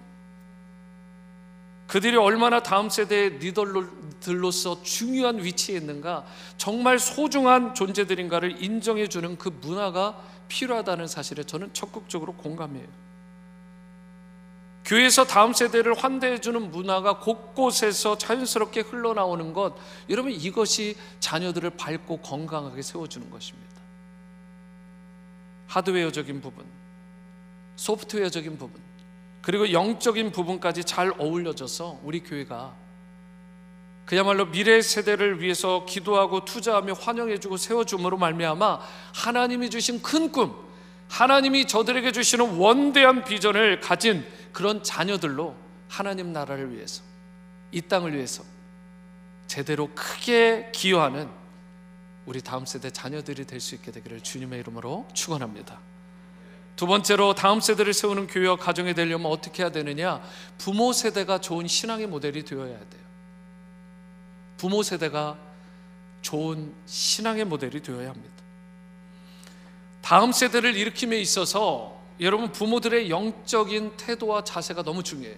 그들이 1.92 2.16
얼마나 2.16 2.64
다음 2.64 2.90
세대의 2.90 3.40
리더들로서 3.40 4.82
중요한 4.82 5.44
위치에 5.44 5.76
있는가, 5.76 6.26
정말 6.56 6.98
소중한 7.00 7.76
존재들인가를 7.76 8.64
인정해 8.64 9.10
주는 9.10 9.38
그 9.38 9.50
문화가 9.50 10.18
필요하다는 10.48 11.08
사실에 11.08 11.44
저는 11.44 11.74
적극적으로 11.74 12.32
공감해요. 12.36 12.88
교회에서 14.86 15.26
다음 15.26 15.52
세대를 15.52 15.96
환대해 15.96 16.40
주는 16.40 16.72
문화가 16.72 17.20
곳곳에서 17.20 18.18
자연스럽게 18.18 18.80
흘러나오는 18.80 19.52
것, 19.52 19.76
여러분 20.10 20.32
이것이 20.32 20.96
자녀들을 21.20 21.72
밝고 21.72 22.20
건강하게 22.20 22.84
세워 22.84 23.06
주는 23.06 23.30
것입니다. 23.30 23.70
하드웨어적인 25.68 26.40
부분, 26.40 26.64
소프트웨어적인 27.76 28.58
부분, 28.58 28.82
그리고 29.42 29.72
영적인 29.72 30.32
부분까지 30.32 30.84
잘 30.84 31.14
어울려져서 31.18 32.02
우리 32.04 32.22
교회가 32.22 32.76
그야말로 34.06 34.52
미래 34.52 34.82
세대를 34.82 35.42
위해서 35.42 35.86
기도하고 35.86 36.44
투자하며 36.46 36.94
환영해주고 36.94 37.58
세워줌으로 37.58 38.18
말미암아 38.18 38.80
하나님이 39.16 39.70
주신 39.70 40.02
큰 40.02 40.32
꿈, 40.32 40.54
하나님이 41.10 41.66
저들에게 41.68 42.12
주시는 42.12 42.58
원대한 42.58 43.24
비전을 43.24 43.80
가진 43.80 44.26
그런 44.52 44.84
자녀들로 44.84 45.56
하나님 45.88 46.34
나라를 46.34 46.76
위해서 46.76 47.04
이 47.72 47.82
땅을 47.82 48.14
위해서 48.14 48.44
제대로 49.48 49.90
크게 49.96 50.72
기여하는 50.74 51.30
우리 52.26 52.42
다음 52.42 52.66
세대 52.66 52.90
자녀들이 52.92 53.46
될 53.46 53.60
수 53.60 53.76
있게 53.76 53.92
되기를 53.92 54.22
주님의 54.22 54.60
이름으로 54.60 55.08
축원합니다. 55.14 55.80
두 56.82 56.88
번째로 56.88 57.36
다음 57.36 57.62
세대를 57.62 57.94
세우는 57.94 58.26
교회와 58.26 58.56
가정이 58.56 58.96
되려면 58.96 59.32
어떻게 59.32 59.62
해야 59.62 59.72
되느냐? 59.72 60.20
부모 60.58 60.94
세대가 60.94 61.40
좋은 61.40 61.68
신앙의 61.68 62.08
모델이 62.08 62.44
되어야 62.44 62.76
돼요. 62.76 63.02
부모 64.58 64.82
세대가 64.82 65.38
좋은 66.24 66.74
신앙의 66.88 67.46
모델이 67.46 67.84
되어야 67.84 68.10
합니다. 68.10 68.34
다음 70.02 70.32
세대를 70.32 70.76
일으킴에 70.76 71.20
있어서 71.20 72.02
여러분 72.20 72.52
부모들의 72.52 73.12
영적인 73.12 73.98
태도와 73.98 74.44
자세가 74.44 74.82
너무 74.82 75.04
중요해요. 75.04 75.38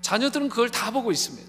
자녀들은 0.00 0.48
그걸 0.48 0.70
다 0.72 0.90
보고 0.90 1.12
있습니다. 1.12 1.48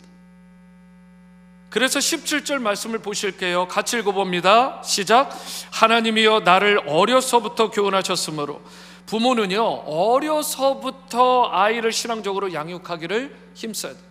그래서 1.71 1.99
17절 1.99 2.60
말씀을 2.60 2.99
보실게요. 2.99 3.69
같이 3.69 3.97
읽어봅니다. 3.97 4.84
시작. 4.84 5.31
하나님이여 5.71 6.41
나를 6.41 6.81
어려서부터 6.86 7.71
교훈하셨으므로 7.71 8.62
부모는요, 9.05 9.63
어려서부터 9.63 11.49
아이를 11.49 11.93
신앙적으로 11.93 12.53
양육하기를 12.53 13.53
힘써야 13.53 13.93
돼요. 13.93 14.03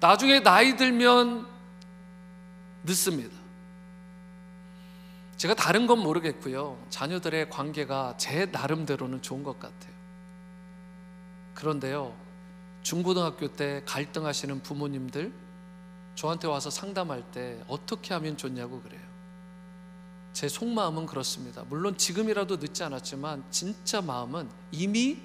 나중에 0.00 0.40
나이 0.40 0.74
들면 0.76 1.46
늦습니다. 2.84 3.36
제가 5.36 5.54
다른 5.54 5.86
건 5.86 5.98
모르겠고요. 5.98 6.78
자녀들의 6.88 7.50
관계가 7.50 8.14
제 8.16 8.46
나름대로는 8.46 9.20
좋은 9.20 9.42
것 9.42 9.60
같아요. 9.60 9.92
그런데요, 11.52 12.14
중고등학교 12.82 13.48
때 13.48 13.82
갈등하시는 13.84 14.62
부모님들, 14.62 15.30
저한테 16.18 16.48
와서 16.48 16.68
상담할 16.68 17.22
때 17.30 17.62
어떻게 17.68 18.12
하면 18.12 18.36
좋냐고 18.36 18.82
그래요. 18.82 19.00
제 20.32 20.48
속마음은 20.48 21.06
그렇습니다. 21.06 21.62
물론 21.68 21.96
지금이라도 21.96 22.56
늦지 22.56 22.82
않았지만 22.82 23.44
진짜 23.52 24.02
마음은 24.02 24.50
이미 24.72 25.22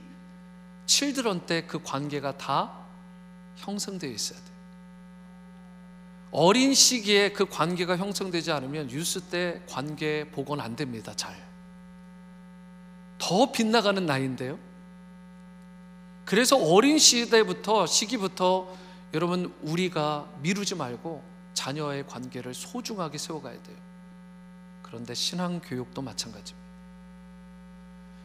칠드런 0.86 1.48
때 1.48 1.66
그 1.66 1.82
관계가 1.82 2.38
다 2.38 2.86
형성되어 3.56 4.12
있어야 4.12 4.38
돼요. 4.38 4.54
어린 6.30 6.76
시기에 6.76 7.32
그 7.32 7.48
관계가 7.48 7.98
형성되지 7.98 8.52
않으면 8.52 8.92
유스 8.92 9.22
때 9.32 9.64
관계 9.68 10.30
복원 10.30 10.62
안 10.62 10.76
됩니다. 10.76 11.16
잘. 11.16 11.36
더 13.18 13.52
빗나가는 13.52 14.06
나이인데요. 14.06 14.60
그래서 16.24 16.56
어린 16.56 17.00
시대부터 17.00 17.88
시기부터 17.88 18.83
여러분 19.14 19.54
우리가 19.62 20.28
미루지 20.42 20.76
말고 20.76 21.24
자녀의 21.54 22.08
관계를 22.08 22.54
소중하게 22.54 23.18
세워가야 23.18 23.62
돼요. 23.62 23.78
그런데 24.82 25.14
신앙 25.14 25.60
교육도 25.60 26.02
마찬가지입니다. 26.02 26.64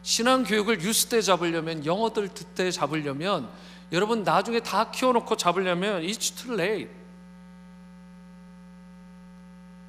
신앙 0.01 0.43
교육을 0.43 0.81
유스 0.81 1.07
때 1.07 1.21
잡으려면 1.21 1.85
영어들 1.85 2.29
때 2.29 2.71
잡으려면 2.71 3.49
여러분 3.91 4.23
나중에 4.23 4.59
다 4.59 4.91
키워놓고 4.91 5.35
잡으려면 5.37 6.01
it's 6.01 6.35
too 6.35 6.59
late. 6.59 6.99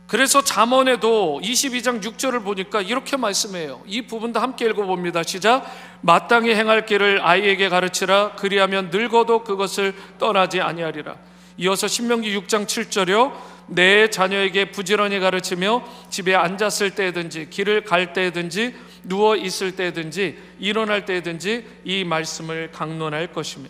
그래서 0.07 0.43
잠언에도 0.43 1.41
22장 1.41 2.03
6절을 2.03 2.43
보니까 2.43 2.83
이렇게 2.83 3.17
말씀해요. 3.17 3.81
이 3.87 4.03
부분도 4.03 4.41
함께 4.41 4.67
읽어봅니다. 4.67 5.23
시작. 5.23 5.65
마땅히 6.03 6.55
행할 6.55 6.87
길을 6.87 7.21
아이에게 7.23 7.69
가르치라. 7.69 8.33
그리하면 8.37 8.91
늙어도 8.91 9.45
그것을 9.45 9.95
떠나지 10.19 10.61
아니하리라. 10.61 11.17
이어서 11.59 11.89
신명기 11.89 12.35
6장 12.39 12.67
7절이요. 12.67 13.33
내 13.67 14.11
자녀에게 14.11 14.73
부지런히 14.73 15.21
가르치며 15.21 15.85
집에 16.09 16.35
앉았을 16.35 16.95
때든지 16.95 17.51
길을 17.51 17.85
갈 17.85 18.13
때든지 18.13 18.75
누워 19.05 19.37
있을 19.37 19.77
때든지 19.77 20.39
일어날 20.59 21.05
때든지 21.05 21.67
이 21.85 22.05
말씀을 22.05 22.71
강론할 22.73 23.33
것이며 23.33 23.69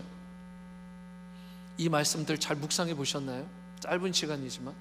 이 1.76 1.88
말씀들 1.88 2.38
잘 2.38 2.56
묵상해 2.56 2.94
보셨나요? 2.94 3.46
짧은 3.80 4.12
시간이지만 4.12 4.74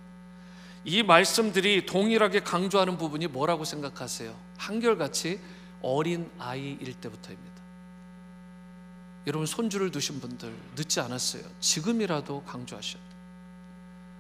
이 0.86 1.04
말씀들이 1.04 1.86
동일하게 1.86 2.42
강조하는 2.42 2.98
부분이 2.98 3.28
뭐라고 3.28 3.66
생각하세요? 3.66 4.34
한결같이 4.58 5.40
어린 5.82 6.30
아이일 6.38 6.94
때부터입니다. 6.96 7.50
여러분 9.28 9.46
손주를 9.46 9.92
두신 9.92 10.20
분들 10.20 10.54
늦지 10.76 11.00
않았어요. 11.00 11.44
지금이라도 11.60 12.44
강조하셔야. 12.44 13.02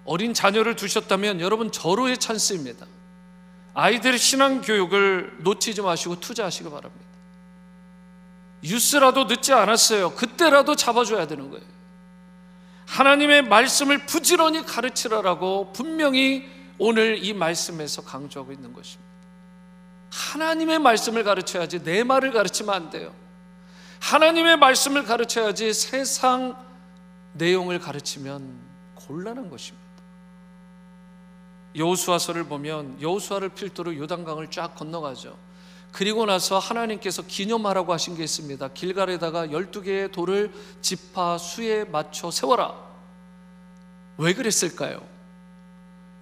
어린 0.05 0.33
자녀를 0.33 0.75
두셨다면 0.75 1.41
여러분 1.41 1.71
절호의 1.71 2.17
찬스입니다. 2.17 2.85
아이들의 3.73 4.17
신앙 4.19 4.61
교육을 4.61 5.37
놓치지 5.39 5.81
마시고 5.81 6.19
투자하시기 6.19 6.69
바랍니다. 6.69 7.05
뉴스라도 8.61 9.25
늦지 9.25 9.53
않았어요. 9.53 10.15
그때라도 10.15 10.75
잡아줘야 10.75 11.27
되는 11.27 11.49
거예요. 11.49 11.65
하나님의 12.87 13.43
말씀을 13.43 14.05
부지런히 14.05 14.63
가르치라라고 14.65 15.71
분명히 15.73 16.49
오늘 16.77 17.23
이 17.23 17.33
말씀에서 17.33 18.03
강조하고 18.03 18.51
있는 18.51 18.73
것입니다. 18.73 19.08
하나님의 20.11 20.79
말씀을 20.79 21.23
가르쳐야지 21.23 21.83
내 21.83 22.03
말을 22.03 22.31
가르치면 22.31 22.73
안 22.73 22.89
돼요. 22.89 23.13
하나님의 23.99 24.57
말씀을 24.57 25.03
가르쳐야지 25.03 25.73
세상 25.73 26.57
내용을 27.33 27.79
가르치면 27.79 28.59
곤란한 28.95 29.49
것입니다. 29.49 29.87
여호수아서를 31.75 32.45
보면 32.45 33.01
여호수아를 33.01 33.49
필두로 33.49 33.95
요단강을 33.97 34.49
쫙 34.49 34.75
건너가죠. 34.75 35.37
그리고 35.91 36.25
나서 36.25 36.59
하나님께서 36.59 37.23
기념하라고 37.23 37.93
하신 37.93 38.15
게 38.15 38.23
있습니다. 38.23 38.67
길갈에다가 38.69 39.47
12개의 39.47 40.11
돌을 40.11 40.51
지파 40.81 41.37
수에 41.37 41.83
맞춰 41.85 42.31
세워라. 42.31 42.75
왜 44.17 44.33
그랬을까요? 44.33 45.01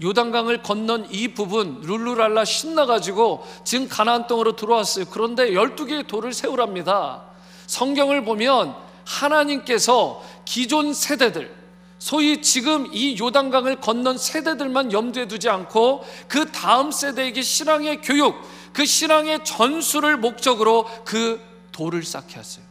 요단강을 0.02 0.62
건넌 0.62 1.08
이 1.12 1.30
부분 1.30 1.82
룰루랄라 1.82 2.46
신나가지고 2.46 3.46
지금 3.64 3.88
가나안 3.88 4.28
땅으로 4.28 4.56
들어왔어요. 4.56 5.06
그런데 5.10 5.52
12개의 5.52 6.08
돌을 6.08 6.34
세우랍니다. 6.34 7.24
성경을 7.66 8.24
보면 8.24 8.76
하나님께서 9.06 10.24
기존 10.46 10.94
세대들 10.94 11.56
소위 12.00 12.42
지금 12.42 12.88
이 12.94 13.18
요단강을 13.20 13.78
건넌 13.78 14.18
세대들만 14.18 14.92
염두에 14.92 15.28
두지 15.28 15.50
않고 15.50 16.06
그 16.28 16.52
다음 16.52 16.92
세대에게 16.92 17.42
신앙의 17.42 18.02
교육, 18.02 18.36
그 18.72 18.86
신앙의 18.86 19.44
전수를 19.44 20.18
목적으로 20.18 20.88
그 21.04 21.42
돌을 21.72 22.04
쌓게 22.04 22.36
하세요. 22.36 22.66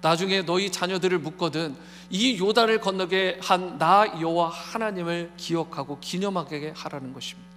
나중에 0.00 0.42
너희 0.42 0.70
자녀들을 0.70 1.18
묻거든 1.18 1.76
이 2.10 2.38
요단을 2.38 2.80
건너게 2.80 3.38
한 3.42 3.78
나 3.78 4.06
여호와 4.20 4.48
하나님을 4.48 5.32
기억하고 5.36 5.98
기념하게 6.00 6.72
하라는 6.76 7.12
것입니다. 7.12 7.50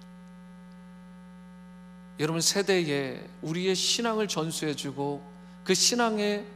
여러분 2.18 2.40
세대에 2.40 3.26
우리의 3.42 3.74
신앙을 3.74 4.28
전수해 4.28 4.74
주고 4.74 5.22
그 5.64 5.74
신앙의 5.74 6.46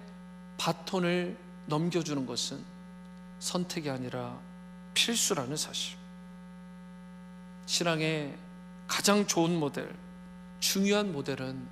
바톤을 0.58 1.36
넘겨 1.66 2.02
주는 2.02 2.26
것은 2.26 2.62
선택이 3.38 3.88
아니라 3.90 4.38
필수라는 4.92 5.56
사실. 5.56 5.96
신앙의 7.66 8.36
가장 8.86 9.26
좋은 9.26 9.58
모델, 9.58 9.90
중요한 10.60 11.12
모델은 11.12 11.66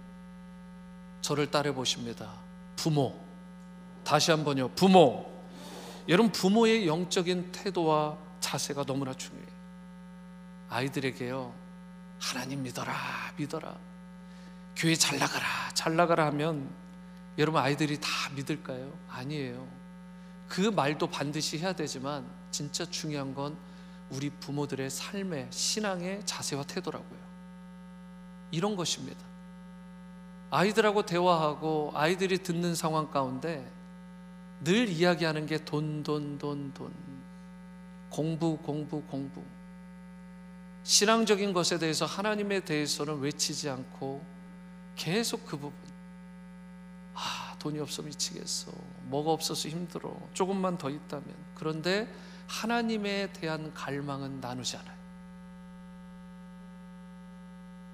저를 1.20 1.50
따라 1.50 1.72
보십니다. 1.72 2.32
부모. 2.76 3.18
다시 4.04 4.30
한번요. 4.30 4.68
부모. 4.70 5.31
여러분 6.08 6.32
부모의 6.32 6.86
영적인 6.86 7.52
태도와 7.52 8.18
자세가 8.40 8.84
너무나 8.84 9.14
중요해요. 9.14 9.52
아이들에게요. 10.68 11.54
하나님 12.20 12.62
믿어라. 12.62 12.94
믿어라. 13.36 13.76
교회 14.76 14.94
잘 14.94 15.18
나가라. 15.18 15.46
잘 15.74 15.96
나가라 15.96 16.26
하면 16.26 16.70
여러분 17.38 17.60
아이들이 17.60 17.98
다 18.00 18.08
믿을까요? 18.34 18.92
아니에요. 19.08 19.66
그 20.48 20.60
말도 20.60 21.06
반드시 21.06 21.58
해야 21.58 21.72
되지만 21.72 22.26
진짜 22.50 22.84
중요한 22.84 23.34
건 23.34 23.56
우리 24.10 24.28
부모들의 24.28 24.90
삶의 24.90 25.48
신앙의 25.50 26.22
자세와 26.26 26.64
태도라고요. 26.64 27.20
이런 28.50 28.76
것입니다. 28.76 29.20
아이들하고 30.50 31.06
대화하고 31.06 31.92
아이들이 31.94 32.38
듣는 32.38 32.74
상황 32.74 33.10
가운데 33.10 33.70
늘 34.64 34.88
이야기하는 34.88 35.46
게 35.46 35.64
돈, 35.64 36.02
돈, 36.02 36.38
돈, 36.38 36.72
돈. 36.72 36.92
공부, 38.08 38.58
공부, 38.58 39.02
공부. 39.02 39.42
신앙적인 40.84 41.52
것에 41.52 41.78
대해서 41.78 42.04
하나님에 42.04 42.60
대해서는 42.60 43.20
외치지 43.20 43.70
않고 43.70 44.24
계속 44.96 45.46
그 45.46 45.56
부분. 45.56 45.72
아, 47.14 47.56
돈이 47.58 47.78
없어 47.78 48.02
미치겠어. 48.02 48.72
뭐가 49.04 49.32
없어서 49.32 49.68
힘들어. 49.68 50.14
조금만 50.32 50.78
더 50.78 50.90
있다면. 50.90 51.34
그런데 51.54 52.12
하나님에 52.46 53.32
대한 53.32 53.72
갈망은 53.74 54.40
나누지 54.40 54.76
않아요. 54.76 55.02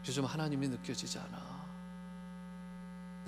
요즘 0.06 0.24
하나님이 0.24 0.68
느껴지지 0.68 1.18
않아. 1.18 1.47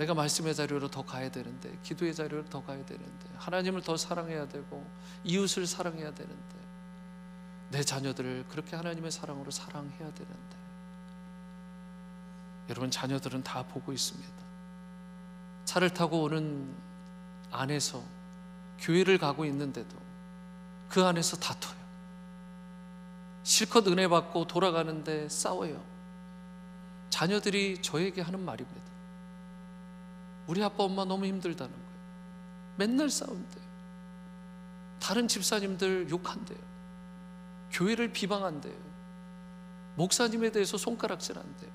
내가 0.01 0.15
말씀의 0.15 0.55
자리로 0.55 0.89
더 0.89 1.03
가야 1.03 1.31
되는데, 1.31 1.79
기도의 1.83 2.15
자리로 2.15 2.47
더 2.47 2.65
가야 2.65 2.83
되는데, 2.87 3.29
하나님을 3.37 3.83
더 3.83 3.99
사랑해야 3.99 4.49
되고, 4.49 4.83
이웃을 5.25 5.67
사랑해야 5.67 6.15
되는데, 6.15 6.57
내 7.69 7.83
자녀들을 7.83 8.47
그렇게 8.49 8.77
하나님의 8.77 9.11
사랑으로 9.11 9.51
사랑해야 9.51 9.99
되는데, 9.99 10.57
여러분 12.71 12.91
자녀들은 12.91 13.43
다 13.43 13.63
보고 13.63 13.93
있습니다. 13.93 14.33
차를 15.67 15.93
타고 15.93 16.23
오는 16.23 16.75
안에서 17.51 18.03
교회를 18.79 19.19
가고 19.19 19.45
있는데도 19.45 19.97
그 20.89 21.05
안에서 21.05 21.37
다퉈요. 21.37 21.79
실컷 23.43 23.87
은혜 23.87 24.09
받고 24.09 24.47
돌아가는데 24.47 25.29
싸워요. 25.29 25.83
자녀들이 27.11 27.83
저에게 27.83 28.23
하는 28.23 28.43
말입니다. 28.43 28.90
우리 30.51 30.65
아빠 30.65 30.83
엄마 30.83 31.05
너무 31.05 31.27
힘들다는 31.27 31.73
거예요. 31.73 31.91
맨날 32.75 33.09
싸운대요. 33.09 33.65
다른 34.99 35.29
집사님들 35.29 36.11
욕한대요. 36.11 36.59
교회를 37.71 38.13
비방한대요. 38.13 38.75
목사님에 39.95 40.51
대해서 40.51 40.77
손가락질한대요. 40.77 41.71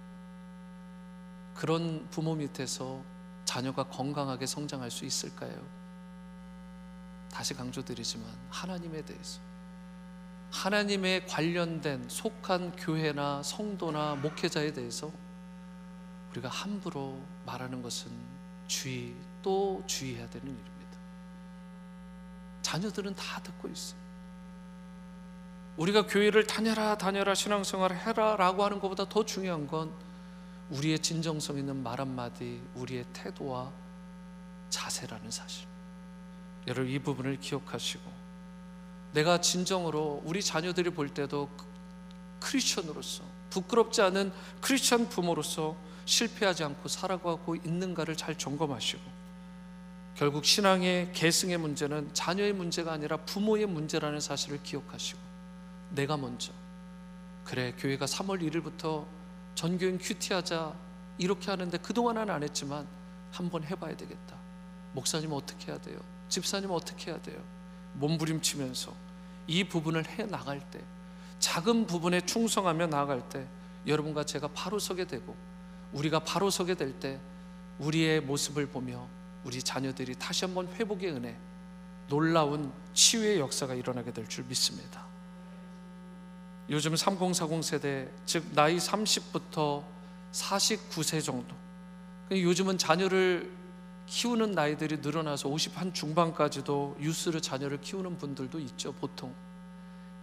그런 1.53 2.05
부모 2.09 2.35
밑에서 2.35 3.01
자녀가 3.45 3.83
건강하게 3.85 4.45
성장할 4.45 4.91
수 4.91 5.05
있을까요? 5.05 5.55
다시 7.31 7.53
강조드리지만 7.53 8.27
하나님에 8.49 9.03
대해서 9.03 9.39
하나님에 10.51 11.25
관련된 11.27 12.09
속한 12.09 12.75
교회나 12.75 13.41
성도나 13.41 14.15
목회자에 14.15 14.73
대해서 14.73 15.09
우리가 16.31 16.49
함부로 16.49 17.21
말하는 17.45 17.81
것은 17.81 18.34
주의 18.67 19.15
또 19.41 19.83
주의해야 19.85 20.29
되는 20.29 20.47
일입니다. 20.47 20.97
자녀들은 22.61 23.15
다 23.15 23.41
듣고 23.41 23.67
있어요. 23.67 23.99
우리가 25.77 26.07
교회를 26.07 26.47
다녀라 26.47 26.97
다녀라 26.97 27.35
신앙생활을 27.35 27.97
해라라고 27.97 28.63
하는 28.63 28.79
것보다 28.79 29.07
더 29.07 29.25
중요한 29.25 29.67
건 29.67 29.91
우리의 30.69 30.99
진정성 30.99 31.57
있는 31.57 31.83
말 31.83 31.99
한마디, 31.99 32.61
우리의 32.75 33.05
태도와 33.13 33.71
자세라는 34.69 35.29
사실. 35.29 35.67
여러분 36.67 36.89
이 36.89 36.97
부분을 36.97 37.39
기억하시고 37.39 38.03
내가 39.13 39.39
진정으로 39.39 40.21
우리 40.25 40.41
자녀들이 40.41 40.89
볼 40.89 41.09
때도 41.09 41.49
크리스천으로서 42.39 43.23
부끄럽지 43.49 44.01
않은 44.01 44.33
크리스천 44.61 45.07
부모로서 45.07 45.75
실패하지 46.05 46.63
않고 46.63 46.87
살아가고 46.87 47.55
있는가를 47.55 48.15
잘 48.15 48.37
점검하시고 48.37 49.01
결국 50.15 50.45
신앙의 50.45 51.11
계승의 51.13 51.57
문제는 51.57 52.13
자녀의 52.13 52.53
문제가 52.53 52.93
아니라 52.93 53.17
부모의 53.17 53.65
문제라는 53.65 54.19
사실을 54.19 54.61
기억하시고 54.63 55.19
내가 55.89 56.15
먼저 56.15 56.53
그래 57.43 57.73
교회가 57.77 58.05
3월 58.05 58.41
1일부터 58.41 59.05
전교인 59.55 59.97
큐티하자 59.97 60.73
이렇게 61.17 61.51
하는데 61.51 61.77
그동안은 61.77 62.29
안 62.29 62.43
했지만 62.43 62.87
한번 63.31 63.63
해봐야 63.63 63.95
되겠다 63.97 64.35
목사님 64.93 65.33
어떻게 65.33 65.71
해야 65.71 65.79
돼요? 65.79 65.99
집사님 66.29 66.71
어떻게 66.71 67.11
해야 67.11 67.21
돼요? 67.21 67.41
몸부림치면서 67.93 68.93
이 69.47 69.63
부분을 69.65 70.07
해 70.07 70.25
나갈 70.25 70.59
때 70.71 70.79
작은 71.39 71.85
부분에 71.87 72.21
충성하며 72.21 72.87
나아갈 72.87 73.27
때 73.29 73.45
여러분과 73.85 74.23
제가 74.23 74.49
바로 74.53 74.79
서게 74.79 75.05
되고 75.05 75.35
우리가 75.95 76.19
바로 76.19 76.49
서게 76.49 76.75
될 76.75 76.93
때 76.99 77.19
우리의 77.79 78.21
모습을 78.21 78.67
보며 78.67 79.07
우리 79.43 79.61
자녀들이 79.61 80.15
다시 80.15 80.45
한번 80.45 80.67
회복의 80.67 81.11
은혜 81.11 81.37
놀라운 82.07 82.71
치유의 82.93 83.39
역사가 83.39 83.73
일어나게 83.73 84.13
될 84.13 84.27
줄 84.27 84.45
믿습니다. 84.45 85.05
요즘 86.69 86.95
3040 86.95 87.63
세대 87.63 88.09
즉 88.25 88.45
나이 88.53 88.77
30부터 88.77 89.83
49세 90.31 91.23
정도 91.23 91.55
요즘은 92.31 92.77
자녀를 92.77 93.51
키우는 94.07 94.51
나이들이 94.51 94.97
늘어나서 94.97 95.49
50한 95.49 95.93
중반까지도 95.93 96.97
유스를 96.99 97.41
자녀를 97.41 97.81
키우는 97.81 98.17
분들도 98.17 98.59
있죠 98.59 98.93
보통 98.93 99.33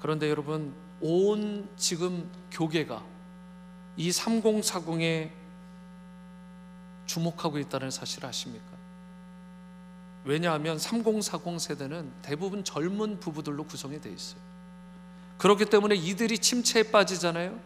그런데 0.01 0.29
여러분 0.29 0.75
온 1.01 1.69
지금 1.77 2.29
교계가 2.51 3.05
이 3.97 4.11
3040에 4.11 5.42
주목하고 7.13 7.59
있다는 7.59 7.91
사실 7.91 8.25
아십니까? 8.25 8.65
왜냐하면 10.25 10.79
3040 10.79 11.61
세대는 11.61 12.11
대부분 12.23 12.65
젊은 12.65 13.21
부부들로 13.21 13.65
구성이 13.65 14.01
되어 14.01 14.13
있어요. 14.13 14.41
그렇기 15.37 15.67
때문에 15.67 15.95
이들이 15.97 16.39
침체에 16.39 16.85
빠지잖아요. 16.85 17.59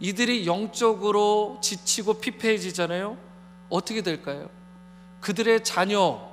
이들이 0.00 0.46
영적으로 0.46 1.60
지치고 1.62 2.14
피폐해지잖아요. 2.14 3.16
어떻게 3.68 4.02
될까요? 4.02 4.48
그들의 5.20 5.62
자녀, 5.64 6.28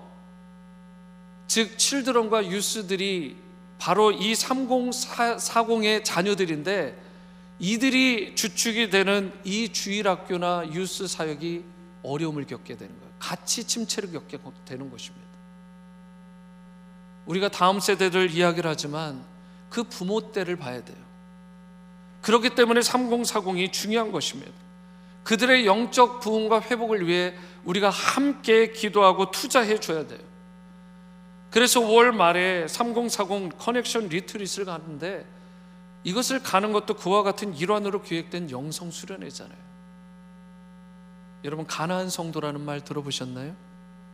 즉 1.48 1.78
칠드런과 1.78 2.50
유스들이 2.50 3.36
바로 3.78 4.12
이 4.12 4.34
3040의 4.34 6.04
자녀들인데 6.04 7.04
이들이 7.60 8.36
주축이 8.36 8.90
되는 8.90 9.34
이 9.44 9.70
주일학교나 9.70 10.72
유스 10.72 11.08
사역이 11.08 11.75
어려움을 12.06 12.46
겪게 12.46 12.78
되는 12.78 12.98
거예요. 13.00 13.14
같이 13.20 13.66
침체를 13.66 14.12
겪게 14.12 14.40
되는 14.66 14.90
것입니다. 14.90 15.26
우리가 17.26 17.50
다음 17.50 17.80
세대들 17.80 18.32
이야기를 18.32 18.70
하지만 18.70 19.24
그 19.70 19.84
부모 19.84 20.32
때를 20.32 20.56
봐야 20.56 20.84
돼요. 20.84 20.98
그렇기 22.22 22.56
때문에 22.56 22.80
3040이 22.80 23.72
중요한 23.72 24.12
것입니다. 24.12 24.52
그들의 25.24 25.66
영적 25.66 26.22
부흥과 26.22 26.62
회복을 26.62 27.08
위해 27.08 27.34
우리가 27.66 27.90
함께 27.90 28.72
기도하고 28.72 29.32
투자해 29.32 29.80
줘야 29.80 30.08
돼요. 30.08 30.20
그래서 31.50 31.80
5월 31.80 32.12
말에 32.12 32.68
3040 32.68 33.58
커넥션 33.58 34.10
리트릿을 34.10 34.66
가는데 34.66 35.26
이것을 36.04 36.44
가는 36.44 36.72
것도 36.72 36.96
그와 36.96 37.24
같은 37.24 37.56
일환으로 37.56 38.02
기획된 38.04 38.52
영성 38.52 38.92
수련회잖아요. 38.92 39.58
여러분 41.46 41.68
가나안 41.68 42.10
성도라는 42.10 42.60
말 42.60 42.84
들어보셨나요? 42.84 43.56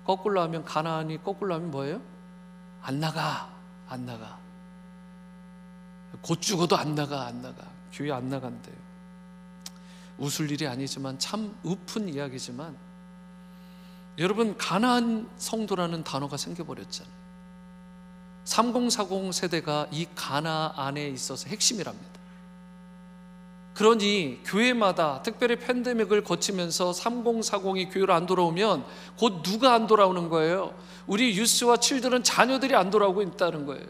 거꾸로 0.04 0.42
하면 0.42 0.66
가나안이 0.66 1.24
거꾸로 1.24 1.56
하면 1.56 1.72
뭐예요? 1.72 2.02
안 2.82 3.00
나가, 3.00 3.50
안 3.88 4.06
나가. 4.06 4.38
곧 6.22 6.42
죽어도 6.42 6.76
안 6.76 6.94
나가, 6.94 7.26
안 7.26 7.42
나가. 7.42 7.66
교회 7.94 8.12
안 8.12 8.28
나간대요. 8.28 8.76
웃을 10.18 10.52
일이 10.52 10.68
아니지만 10.68 11.18
참 11.20 11.58
우픈 11.64 12.10
이야기지만 12.10 12.76
여러분 14.18 14.58
가나안 14.58 15.30
성도라는 15.38 16.04
단어가 16.04 16.36
생겨버렸잖아요. 16.36 17.14
3040 18.44 19.34
세대가 19.34 19.88
이 19.90 20.06
가나 20.14 20.74
안에 20.76 21.08
있어서 21.08 21.48
핵심이랍니다. 21.48 22.11
그러니 23.74 24.40
교회마다 24.46 25.22
특별히 25.22 25.56
팬데믹을 25.56 26.24
거치면서 26.24 26.92
3040이 26.92 27.92
교회로 27.94 28.14
안 28.14 28.26
돌아오면 28.26 28.84
곧 29.18 29.44
누가 29.44 29.74
안 29.74 29.88
돌아오는 29.88 30.28
거예요? 30.30 30.74
우리 31.08 31.38
유스와 31.38 31.78
칠들은 31.78 32.24
자녀들이 32.24 32.76
안 32.76 32.90
돌아오고 32.90 33.22
있다는 33.22 33.66
거예요. 33.66 33.86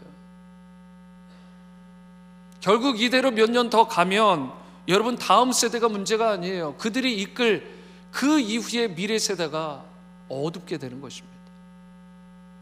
결국 2.60 3.00
이대로 3.00 3.30
몇 3.32 3.50
년 3.50 3.70
더 3.70 3.88
가면 3.88 4.52
여러분 4.88 5.16
다음 5.16 5.52
세대가 5.52 5.88
문제가 5.88 6.30
아니에요. 6.30 6.76
그들이 6.78 7.20
이끌 7.20 7.66
그 8.10 8.38
이후의 8.38 8.94
미래 8.94 9.18
세대가 9.18 9.84
어둡게 10.28 10.78
되는 10.78 11.00
것입니다. 11.00 11.32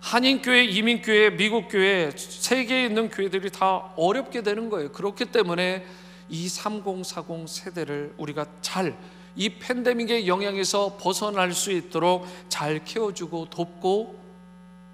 한인교회, 0.00 0.64
이민교회, 0.64 1.30
미국교회, 1.30 2.12
세계에 2.16 2.86
있는 2.86 3.10
교회들이 3.10 3.50
다 3.50 3.92
어렵게 3.96 4.42
되는 4.42 4.70
거예요. 4.70 4.90
그렇기 4.92 5.26
때문에 5.26 5.84
이 6.30 6.48
3040 6.48 7.48
세대를 7.48 8.14
우리가 8.16 8.46
잘 8.62 8.96
이 9.36 9.58
팬데믹의 9.58 10.26
영향에서 10.26 10.96
벗어날 11.00 11.52
수 11.52 11.70
있도록 11.72 12.26
잘 12.48 12.84
키워주고 12.84 13.50
돕고 13.50 14.20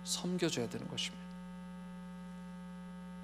섬겨줘야 0.05 0.69
되는 0.69 0.87
것입니다. 0.89 1.25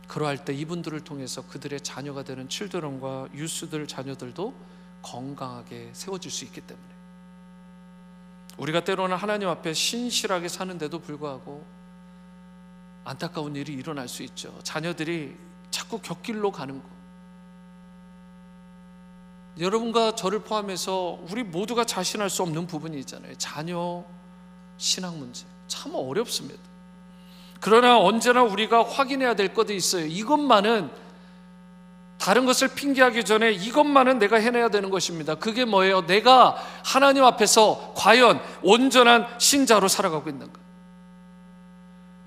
그러할 0.09 0.44
때 0.44 0.53
이분들을 0.53 1.01
통해서 1.03 1.46
그들의 1.46 1.81
자녀가 1.81 2.22
되는 2.22 2.48
칠드런과 2.48 3.29
유스들 3.35 3.87
자녀들도 3.87 4.55
건강하게 5.03 5.90
세워질 5.92 6.31
수 6.31 6.44
있기 6.44 6.61
때문에 6.61 6.87
우리가 8.59 8.85
때로는 8.85 9.16
하나님 9.16 9.48
앞에 9.48 9.72
신실하게 9.72 10.48
사는데도 10.48 10.98
불구하고 10.98 11.64
안타까운 13.05 13.57
일이 13.57 13.72
일어날 13.72 14.09
수 14.09 14.22
있죠. 14.22 14.59
자녀들이 14.62 15.37
자꾸 15.70 16.01
곁길로 16.01 16.53
가는 16.53 16.81
거. 16.83 17.02
여러분과 19.59 20.15
저를 20.15 20.41
포함해서 20.41 21.19
우리 21.31 21.43
모두가 21.43 21.85
자신할 21.85 22.31
수 22.31 22.43
없는 22.43 22.67
부분이 22.67 22.99
있잖아요. 23.01 23.35
자녀 23.37 24.05
신앙 24.79 25.19
문제 25.19 25.45
참 25.69 25.93
어렵습니다. 25.95 26.61
그러나 27.61 27.99
언제나 27.99 28.43
우리가 28.43 28.83
확인해야 28.83 29.35
될 29.35 29.55
것도 29.55 29.73
있어요. 29.73 30.07
이것만은 30.07 30.91
다른 32.19 32.47
것을 32.47 32.69
핑계하기 32.69 33.25
전에 33.25 33.53
이것만은 33.53 34.19
내가 34.19 34.37
해내야 34.37 34.69
되는 34.69 34.91
것입니다. 34.91 35.35
그게 35.35 35.65
뭐예요? 35.65 36.07
내가 36.07 36.57
하나님 36.85 37.25
앞에서 37.25 37.95
과연 37.97 38.41
온전한 38.62 39.27
신자로 39.38 39.88
살아가고 39.88 40.31
있는가? 40.31 40.61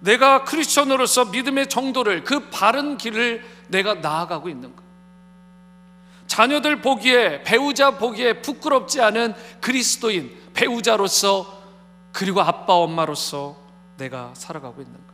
내가 0.02 0.44
크리스천으로서 0.44 1.26
믿음의 1.26 1.68
정도를 1.68 2.24
그 2.24 2.50
바른 2.50 2.98
길을 2.98 3.44
내가 3.70 3.96
나아가고 3.96 4.50
있는가? 4.50 4.85
자녀들 6.28 6.82
보기에 6.82 7.44
배우자 7.44 7.98
보기에 7.98 8.42
부끄럽지 8.42 9.02
않은 9.02 9.34
그리스도인 9.62 10.36
배우자로서 10.54 11.64
그리고 12.12 12.42
아빠 12.42 12.74
엄마로서 12.74 13.58
내가 13.98 14.34
살아가고 14.36 14.82
있는가? 14.82 15.14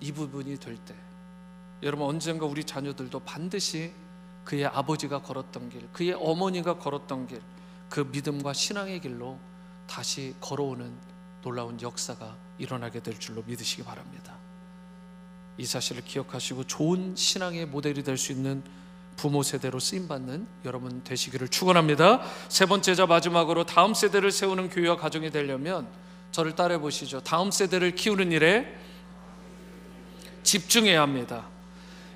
이 0.00 0.12
부분이 0.12 0.58
될 0.58 0.76
때 0.78 0.94
여러분 1.82 2.06
언젠가 2.06 2.46
우리 2.46 2.64
자녀들도 2.64 3.20
반드시 3.20 3.92
그의 4.44 4.64
아버지가 4.66 5.22
걸었던 5.22 5.68
길, 5.70 5.88
그의 5.92 6.12
어머니가 6.14 6.78
걸었던 6.78 7.26
길, 7.26 7.42
그 7.88 8.08
믿음과 8.12 8.52
신앙의 8.52 9.00
길로 9.00 9.38
다시 9.86 10.34
걸어오는 10.40 10.90
놀라운 11.42 11.80
역사가 11.80 12.36
일어나게 12.58 13.00
될 13.00 13.18
줄로 13.18 13.42
믿으시기 13.44 13.82
바랍니다. 13.82 14.34
이 15.58 15.66
사실을 15.66 16.02
기억하시고 16.04 16.64
좋은 16.64 17.14
신앙의 17.16 17.66
모델이 17.66 18.02
될 18.04 18.16
수 18.16 18.32
있는 18.32 18.62
부모 19.16 19.42
세대로 19.42 19.80
쓰임 19.80 20.08
받는 20.08 20.46
여러분 20.64 21.02
되시기를 21.02 21.48
축원합니다. 21.48 22.20
세 22.48 22.66
번째자 22.66 23.06
마지막으로 23.06 23.64
다음 23.64 23.94
세대를 23.94 24.30
세우는 24.30 24.70
교회와 24.70 24.96
가정이 24.96 25.30
되려면 25.30 25.86
저를 26.32 26.54
따라해 26.54 26.78
보시죠. 26.80 27.20
다음 27.20 27.50
세대를 27.50 27.94
키우는 27.94 28.32
일에 28.32 28.66
집중해야 30.42 31.00
합니다. 31.00 31.46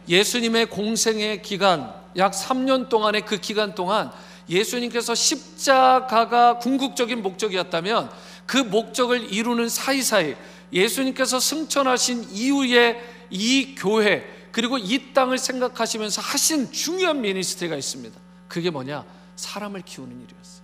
예수님의 0.08 0.66
공생의 0.66 1.42
기간 1.42 1.92
약 2.16 2.32
3년 2.32 2.88
동안의 2.88 3.24
그 3.24 3.38
기간 3.38 3.74
동안 3.74 4.10
예수님께서 4.48 5.14
십자가가 5.14 6.58
궁극적인 6.58 7.22
목적이었다면 7.22 8.10
그 8.46 8.58
목적을 8.58 9.32
이루는 9.32 9.68
사이사이 9.68 10.34
예수님께서 10.72 11.38
승천하신 11.38 12.28
이후에 12.32 13.00
이 13.30 13.74
교회 13.76 14.39
그리고 14.52 14.78
이 14.78 15.12
땅을 15.12 15.38
생각하시면서 15.38 16.20
하신 16.22 16.72
중요한 16.72 17.20
미니스트리가 17.20 17.76
있습니다. 17.76 18.18
그게 18.48 18.70
뭐냐? 18.70 19.04
사람을 19.36 19.82
키우는 19.82 20.20
일이었어요. 20.22 20.62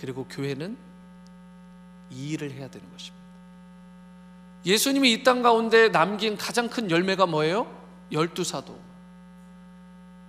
그리고 0.00 0.24
교회는 0.24 0.76
이 2.10 2.30
일을 2.30 2.50
해야 2.52 2.68
되는 2.68 2.90
것입니다. 2.92 3.18
예수님이 4.64 5.12
이 5.12 5.22
땅 5.22 5.42
가운데 5.42 5.88
남긴 5.90 6.36
가장 6.36 6.68
큰 6.68 6.90
열매가 6.90 7.26
뭐예요? 7.26 7.66
열두 8.12 8.44
사도. 8.44 8.78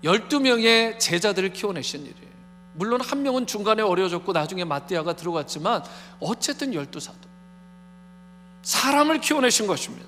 열두 0.04 0.40
명의 0.40 0.98
제자들을 1.00 1.54
키워내신 1.54 2.02
일이에요. 2.02 2.30
물론 2.74 3.02
한 3.02 3.24
명은 3.24 3.48
중간에 3.48 3.82
어려졌고 3.82 4.32
나중에 4.32 4.64
마띠아가 4.64 5.16
들어갔지만 5.16 5.84
어쨌든 6.20 6.74
열두 6.74 7.00
사도. 7.00 7.20
사람을 8.62 9.22
키워내신 9.22 9.68
것입니다. 9.68 10.06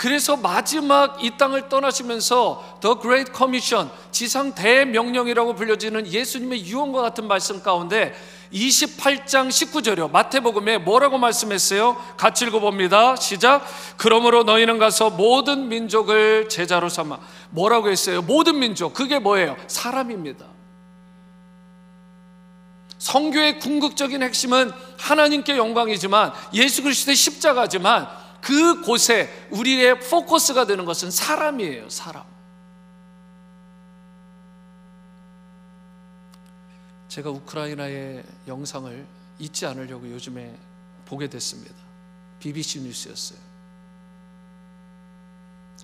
그래서 0.00 0.34
마지막 0.34 1.22
이 1.22 1.36
땅을 1.36 1.68
떠나시면서 1.68 2.78
The 2.80 2.96
Great 3.02 3.32
Commission, 3.36 3.90
지상 4.10 4.54
대명령이라고 4.54 5.54
불려지는 5.54 6.06
예수님의 6.06 6.64
유언과 6.64 7.02
같은 7.02 7.28
말씀 7.28 7.62
가운데 7.62 8.14
28장 8.50 9.48
19절이요. 9.48 10.10
마태복음에 10.10 10.78
뭐라고 10.78 11.18
말씀했어요? 11.18 12.02
같이 12.16 12.46
읽어봅니다. 12.46 13.16
시작. 13.16 13.62
그러므로 13.98 14.42
너희는 14.42 14.78
가서 14.78 15.10
모든 15.10 15.68
민족을 15.68 16.48
제자로 16.48 16.88
삼아. 16.88 17.18
뭐라고 17.50 17.90
했어요? 17.90 18.22
모든 18.22 18.58
민족. 18.58 18.94
그게 18.94 19.18
뭐예요? 19.18 19.54
사람입니다. 19.66 20.46
성교의 22.96 23.58
궁극적인 23.58 24.22
핵심은 24.22 24.72
하나님께 24.96 25.58
영광이지만 25.58 26.32
예수 26.54 26.82
그리스도의 26.82 27.16
십자가지만 27.16 28.19
그 28.42 28.82
곳에 28.82 29.48
우리의 29.50 30.00
포커스가 30.00 30.66
되는 30.66 30.84
것은 30.84 31.10
사람이에요, 31.10 31.90
사람. 31.90 32.24
제가 37.08 37.30
우크라이나의 37.30 38.24
영상을 38.46 39.06
잊지 39.38 39.66
않으려고 39.66 40.08
요즘에 40.10 40.56
보게 41.06 41.28
됐습니다. 41.28 41.74
BBC 42.38 42.80
뉴스였어요. 42.80 43.38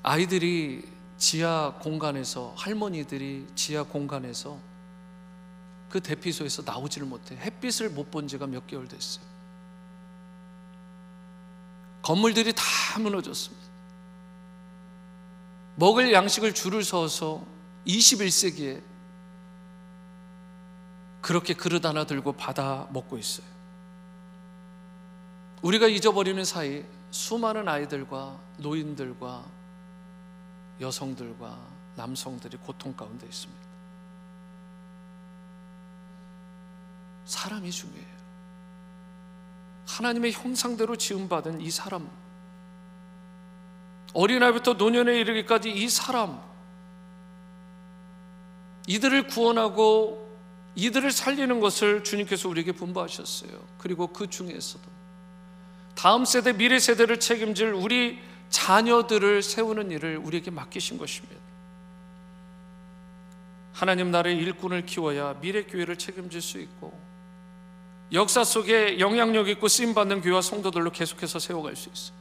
아이들이 0.02 0.84
지하 1.18 1.74
공간에서 1.80 2.54
할머니들이 2.56 3.46
지하 3.54 3.82
공간에서 3.82 4.58
그 5.88 6.00
대피소에서 6.00 6.62
나오지를 6.64 7.06
못해 7.06 7.36
햇빛을 7.36 7.90
못 7.90 8.10
본 8.10 8.28
지가 8.28 8.46
몇 8.46 8.66
개월 8.66 8.86
됐어요. 8.86 9.24
건물들이 12.06 12.52
다 12.52 12.62
무너졌습니다. 13.00 13.66
먹을 15.74 16.12
양식을 16.12 16.54
줄을 16.54 16.84
서서 16.84 17.44
21세기에 17.84 18.80
그렇게 21.20 21.52
그릇 21.52 21.84
하나 21.84 22.04
들고 22.06 22.34
받아 22.34 22.86
먹고 22.92 23.18
있어요. 23.18 23.44
우리가 25.62 25.88
잊어버리는 25.88 26.44
사이 26.44 26.84
수많은 27.10 27.66
아이들과 27.66 28.38
노인들과 28.58 29.44
여성들과 30.80 31.58
남성들이 31.96 32.58
고통 32.58 32.94
가운데 32.94 33.26
있습니다. 33.26 33.66
사람이 37.24 37.68
중요해요. 37.72 38.25
하나님의 39.86 40.32
형상대로 40.32 40.96
지음받은 40.96 41.60
이 41.60 41.70
사람 41.70 42.10
어린아이부터 44.12 44.74
노년에 44.74 45.18
이르기까지 45.20 45.70
이 45.70 45.88
사람 45.88 46.40
이들을 48.86 49.26
구원하고 49.28 50.26
이들을 50.74 51.10
살리는 51.10 51.60
것을 51.60 52.04
주님께서 52.04 52.48
우리에게 52.48 52.72
분부하셨어요. 52.72 53.50
그리고 53.78 54.08
그 54.08 54.28
중에서도 54.28 54.84
다음 55.94 56.24
세대, 56.24 56.52
미래 56.52 56.78
세대를 56.78 57.18
책임질 57.18 57.72
우리 57.72 58.20
자녀들을 58.50 59.42
세우는 59.42 59.90
일을 59.90 60.18
우리에게 60.18 60.50
맡기신 60.50 60.98
것입니다. 60.98 61.36
하나님 63.72 64.10
나라의 64.10 64.36
일꾼을 64.38 64.86
키워야 64.86 65.40
미래 65.40 65.64
교회를 65.64 65.96
책임질 65.96 66.40
수 66.40 66.58
있고 66.58 66.98
역사 68.12 68.44
속에 68.44 68.98
영향력 69.00 69.48
있고 69.48 69.68
쓰임 69.68 69.94
받는 69.94 70.20
교회와 70.20 70.40
성도들로 70.42 70.90
계속해서 70.92 71.38
세워갈 71.38 71.76
수 71.76 71.88
있어요. 71.88 72.16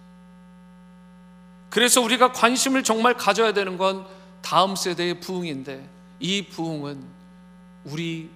그래서 1.70 2.02
우리가 2.02 2.32
관심을 2.32 2.84
정말 2.84 3.16
가져야 3.16 3.54
되는 3.54 3.78
건 3.78 4.08
다음 4.42 4.76
세대의 4.76 5.20
부흥인데 5.20 5.90
이 6.20 6.48
부흥은 6.48 7.04
우리 7.86 8.30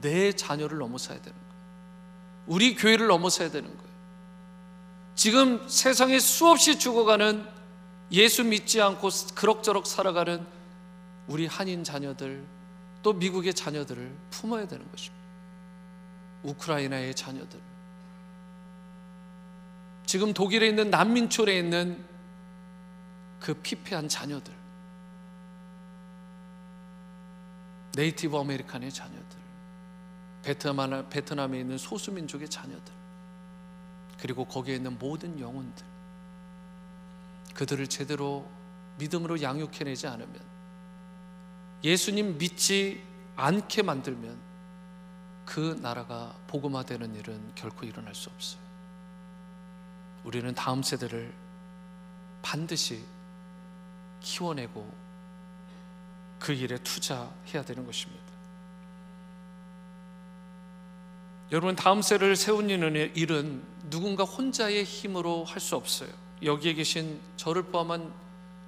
내 0.00 0.32
자녀를 0.32 0.78
넘어서야 0.78 1.18
되는 1.18 1.32
거예요. 1.32 1.54
우리 2.46 2.74
교회를 2.74 3.06
넘어서야 3.06 3.50
되는 3.50 3.68
거예요. 3.68 3.94
지금 5.14 5.66
세상에 5.68 6.18
수없이 6.18 6.78
죽어가는 6.78 7.46
예수 8.12 8.44
믿지 8.44 8.80
않고 8.80 9.08
그럭저럭 9.34 9.86
살아가는 9.86 10.44
우리 11.26 11.46
한인 11.46 11.84
자녀들 11.84 12.44
또 13.02 13.12
미국의 13.12 13.54
자녀들을 13.54 14.12
품어야 14.30 14.66
되는 14.66 14.84
것입니다. 14.90 15.13
우크라이나의 16.44 17.14
자녀들. 17.14 17.60
지금 20.06 20.32
독일에 20.32 20.68
있는 20.68 20.90
난민촌에 20.90 21.58
있는 21.58 22.04
그 23.40 23.54
피폐한 23.54 24.08
자녀들. 24.08 24.54
네이티브 27.96 28.36
아메리칸의 28.36 28.92
자녀들. 28.92 29.38
베트남, 30.42 31.08
베트남에 31.08 31.58
있는 31.58 31.78
소수민족의 31.78 32.48
자녀들. 32.48 32.92
그리고 34.20 34.44
거기에 34.44 34.76
있는 34.76 34.98
모든 34.98 35.38
영혼들. 35.40 35.84
그들을 37.54 37.86
제대로 37.86 38.48
믿음으로 38.98 39.40
양육해내지 39.40 40.06
않으면 40.06 40.34
예수님 41.82 42.38
믿지 42.38 43.02
않게 43.36 43.82
만들면 43.82 44.53
그 45.44 45.78
나라가 45.82 46.34
복음화되는 46.46 47.14
일은 47.14 47.52
결코 47.54 47.86
일어날 47.86 48.14
수 48.14 48.30
없어요. 48.30 48.60
우리는 50.24 50.54
다음 50.54 50.82
세대를 50.82 51.32
반드시 52.42 53.04
키워내고 54.20 55.04
그 56.38 56.52
일에 56.52 56.78
투자해야 56.78 57.64
되는 57.64 57.86
것입니다. 57.86 58.24
여러분 61.52 61.76
다음 61.76 62.02
세를 62.02 62.36
세우는 62.36 63.14
일은 63.14 63.62
누군가 63.90 64.24
혼자의 64.24 64.84
힘으로 64.84 65.44
할 65.44 65.60
수 65.60 65.76
없어요. 65.76 66.08
여기에 66.42 66.74
계신 66.74 67.20
저를 67.36 67.62
포함한 67.64 68.12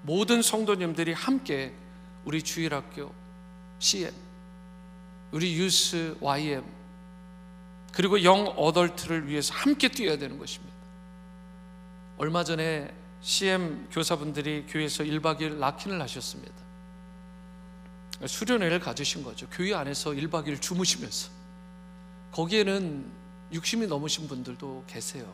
모든 0.02 0.40
성도님들이 0.40 1.12
함께 1.12 1.74
우리 2.24 2.42
주일학교 2.42 3.12
CM, 3.78 4.12
우리 5.32 5.54
유스 5.58 6.16
YM 6.20 6.64
그리고 7.92 8.22
영 8.24 8.46
어덜트를 8.56 9.26
위해서 9.26 9.54
함께 9.54 9.88
뛰어야 9.88 10.18
되는 10.18 10.38
것입니다. 10.38 10.74
얼마 12.18 12.44
전에 12.44 12.94
CM 13.20 13.88
교사분들이 13.90 14.66
교회에서 14.68 15.02
1박 15.04 15.40
2일 15.40 15.58
락킨을 15.58 16.00
하셨습니다. 16.02 16.54
수련회를 18.24 18.80
가지신 18.80 19.22
거죠. 19.22 19.46
교회 19.50 19.74
안에서 19.74 20.10
1박 20.10 20.46
2일 20.46 20.60
주무시면서. 20.60 21.30
거기에는 22.32 23.10
60이 23.52 23.86
넘으신 23.88 24.28
분들도 24.28 24.84
계세요. 24.86 25.32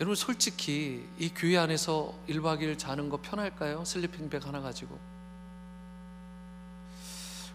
여러분 0.00 0.16
솔직히 0.16 1.08
이 1.18 1.30
교회 1.30 1.56
안에서 1.56 2.14
1박 2.28 2.60
2일 2.60 2.78
자는 2.78 3.08
거 3.08 3.18
편할까요? 3.20 3.84
슬리핑백 3.84 4.46
하나 4.46 4.60
가지고. 4.60 4.98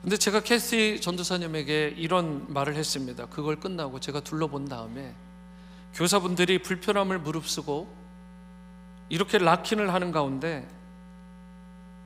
근데 0.02 0.16
제가 0.16 0.40
캐시 0.42 1.02
전도사님에게 1.02 1.96
이런 1.98 2.46
말을 2.52 2.76
했습니다. 2.76 3.26
그걸 3.26 3.58
끝나고 3.60 4.00
제가 4.00 4.22
둘러본 4.22 4.66
다음에 4.66 5.14
교사분들이 5.94 6.62
불편함을 6.62 7.20
무릅쓰고 7.20 7.94
이렇게 9.10 9.38
락킨을 9.38 9.94
하는 9.94 10.12
가운데 10.12 10.68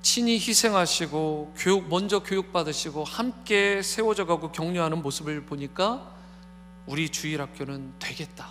친히 0.02 0.34
희생하시고 0.34 1.54
교육 1.58 1.88
먼저 1.88 2.20
교육 2.20 2.52
받으시고 2.52 3.04
함께 3.04 3.82
세워져 3.82 4.26
가고 4.26 4.52
격려하는 4.52 5.02
모습을 5.02 5.46
보니까 5.46 6.12
우리 6.86 7.10
주일 7.10 7.42
학교는 7.42 7.94
되겠다. 8.00 8.50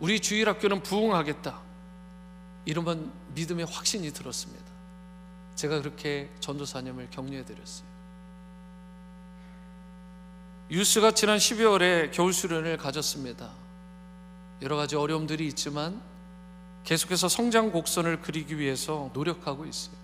우리 0.00 0.20
주일 0.20 0.48
학교는 0.48 0.82
부흥하겠다. 0.82 1.60
이러면 2.66 3.12
믿음의 3.34 3.66
확신이 3.66 4.12
들었습니다. 4.12 4.63
제가 5.54 5.80
그렇게 5.80 6.30
전도사님을 6.40 7.10
격려해 7.10 7.44
드렸어요. 7.44 7.86
유스가 10.70 11.12
지난 11.12 11.38
12월에 11.38 12.10
겨울 12.12 12.32
수련을 12.32 12.76
가졌습니다. 12.78 13.50
여러 14.62 14.76
가지 14.76 14.96
어려움들이 14.96 15.46
있지만 15.48 16.00
계속해서 16.84 17.28
성장 17.28 17.70
곡선을 17.70 18.20
그리기 18.22 18.58
위해서 18.58 19.10
노력하고 19.14 19.66
있어요. 19.66 19.94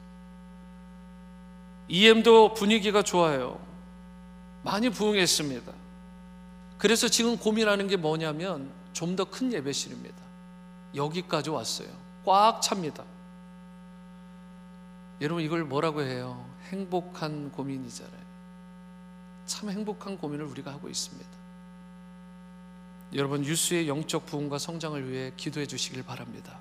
EM도 1.89 2.55
분위기가 2.55 3.03
좋아요. 3.03 3.59
많이 4.63 4.91
부흥했습니다. 4.91 5.73
그래서 6.79 7.09
지금 7.09 7.37
고민하는 7.37 7.89
게 7.89 7.97
뭐냐면 7.97 8.71
좀 8.93 9.17
더 9.17 9.25
큰 9.25 9.53
예배실입니다. 9.53 10.17
여기까지 10.95 11.51
왔어요. 11.51 11.89
꽉 12.25 12.61
찹니다. 12.61 13.05
여러분 15.21 15.43
이걸 15.45 15.65
뭐라고 15.65 16.03
해요? 16.03 16.45
행복한 16.71 17.51
고민이잖아요. 17.53 18.31
참 19.47 19.71
행복한 19.71 20.17
고민을 20.17 20.45
우리가 20.47 20.73
하고 20.73 20.89
있습니다. 20.89 21.29
여러분 23.15 23.45
유수의 23.45 23.89
영적 23.89 24.27
부흥과 24.27 24.59
성장을 24.59 25.11
위해 25.11 25.33
기도해 25.37 25.67
주시길 25.67 26.05
바랍니다. 26.05 26.59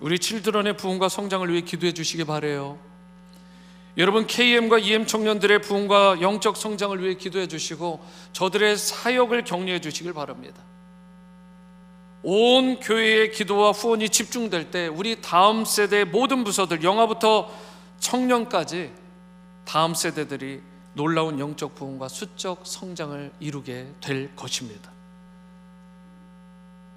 우리 0.00 0.18
칠드런의 0.18 0.76
부흥과 0.76 1.08
성장을 1.08 1.50
위해 1.50 1.62
기도해 1.62 1.92
주시기 1.92 2.24
바래요. 2.24 2.78
여러분 3.96 4.26
KM과 4.26 4.78
EM 4.80 5.06
청년들의 5.06 5.62
부흥과 5.62 6.20
영적 6.20 6.58
성장을 6.58 7.02
위해 7.02 7.14
기도해 7.14 7.48
주시고 7.48 8.04
저들의 8.32 8.76
사역을 8.76 9.44
격려해 9.44 9.80
주시길 9.80 10.12
바랍니다. 10.12 10.62
온 12.28 12.80
교회의 12.80 13.30
기도와 13.30 13.70
후원이 13.70 14.08
집중될 14.08 14.72
때 14.72 14.88
우리 14.88 15.22
다음 15.22 15.64
세대 15.64 16.02
모든 16.02 16.42
부서들 16.42 16.82
영화부터 16.82 17.48
청년까지 18.00 18.92
다음 19.64 19.94
세대들이 19.94 20.60
놀라운 20.94 21.38
영적 21.38 21.76
부흥과 21.76 22.08
수적 22.08 22.66
성장을 22.66 23.30
이루게 23.38 23.92
될 24.00 24.34
것입니다. 24.34 24.90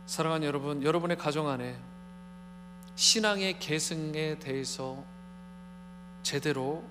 사랑하는 0.08 0.48
여러분, 0.48 0.82
여러분의 0.82 1.16
가정 1.16 1.48
안에 1.48 1.78
신앙의 2.96 3.60
계승에 3.60 4.40
대해서 4.40 5.04
제대로 6.24 6.84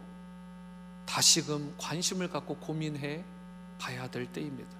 다시금 1.07 1.74
관심을 1.76 2.30
갖고 2.30 2.55
고민해 2.55 3.24
봐야 3.80 4.07
될 4.07 4.26
때입니다. 4.26 4.70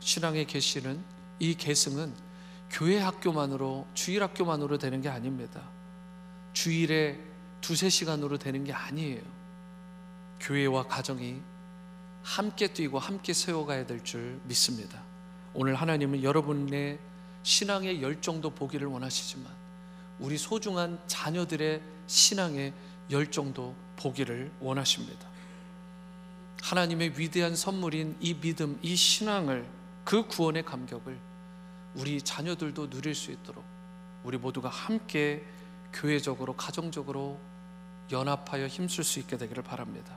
신앙의 0.00 0.46
계시는 0.46 1.04
이 1.38 1.54
계승은 1.54 2.27
교회 2.70 2.98
학교만으로 2.98 3.86
주일 3.94 4.22
학교만으로 4.22 4.78
되는 4.78 5.00
게 5.00 5.08
아닙니다. 5.08 5.62
주일에 6.52 7.18
두세 7.60 7.88
시간으로 7.88 8.38
되는 8.38 8.64
게 8.64 8.72
아니에요. 8.72 9.22
교회와 10.40 10.84
가정이 10.84 11.40
함께 12.22 12.68
뛰고 12.68 12.98
함께 12.98 13.32
세워가야 13.32 13.86
될 13.86 14.02
줄 14.04 14.40
믿습니다. 14.44 15.02
오늘 15.54 15.74
하나님은 15.74 16.22
여러분의 16.22 16.98
신앙의 17.42 18.02
열정도 18.02 18.50
보기를 18.50 18.86
원하시지만 18.86 19.46
우리 20.18 20.36
소중한 20.36 21.00
자녀들의 21.06 21.80
신앙의 22.06 22.72
열정도 23.10 23.74
보기를 23.96 24.50
원하십니다. 24.60 25.26
하나님의 26.62 27.18
위대한 27.18 27.56
선물인 27.56 28.16
이 28.20 28.34
믿음, 28.34 28.78
이 28.82 28.94
신앙을 28.94 29.66
그 30.04 30.26
구원의 30.26 30.64
감격을 30.64 31.18
우리 31.98 32.22
자녀들도 32.22 32.90
누릴 32.90 33.14
수 33.14 33.32
있도록 33.32 33.64
우리 34.22 34.38
모두가 34.38 34.68
함께 34.68 35.44
교회적으로 35.92 36.54
가정적으로 36.54 37.40
연합하여 38.10 38.68
힘쓸 38.68 39.02
수 39.02 39.18
있게 39.18 39.36
되기를 39.36 39.64
바랍니다. 39.64 40.16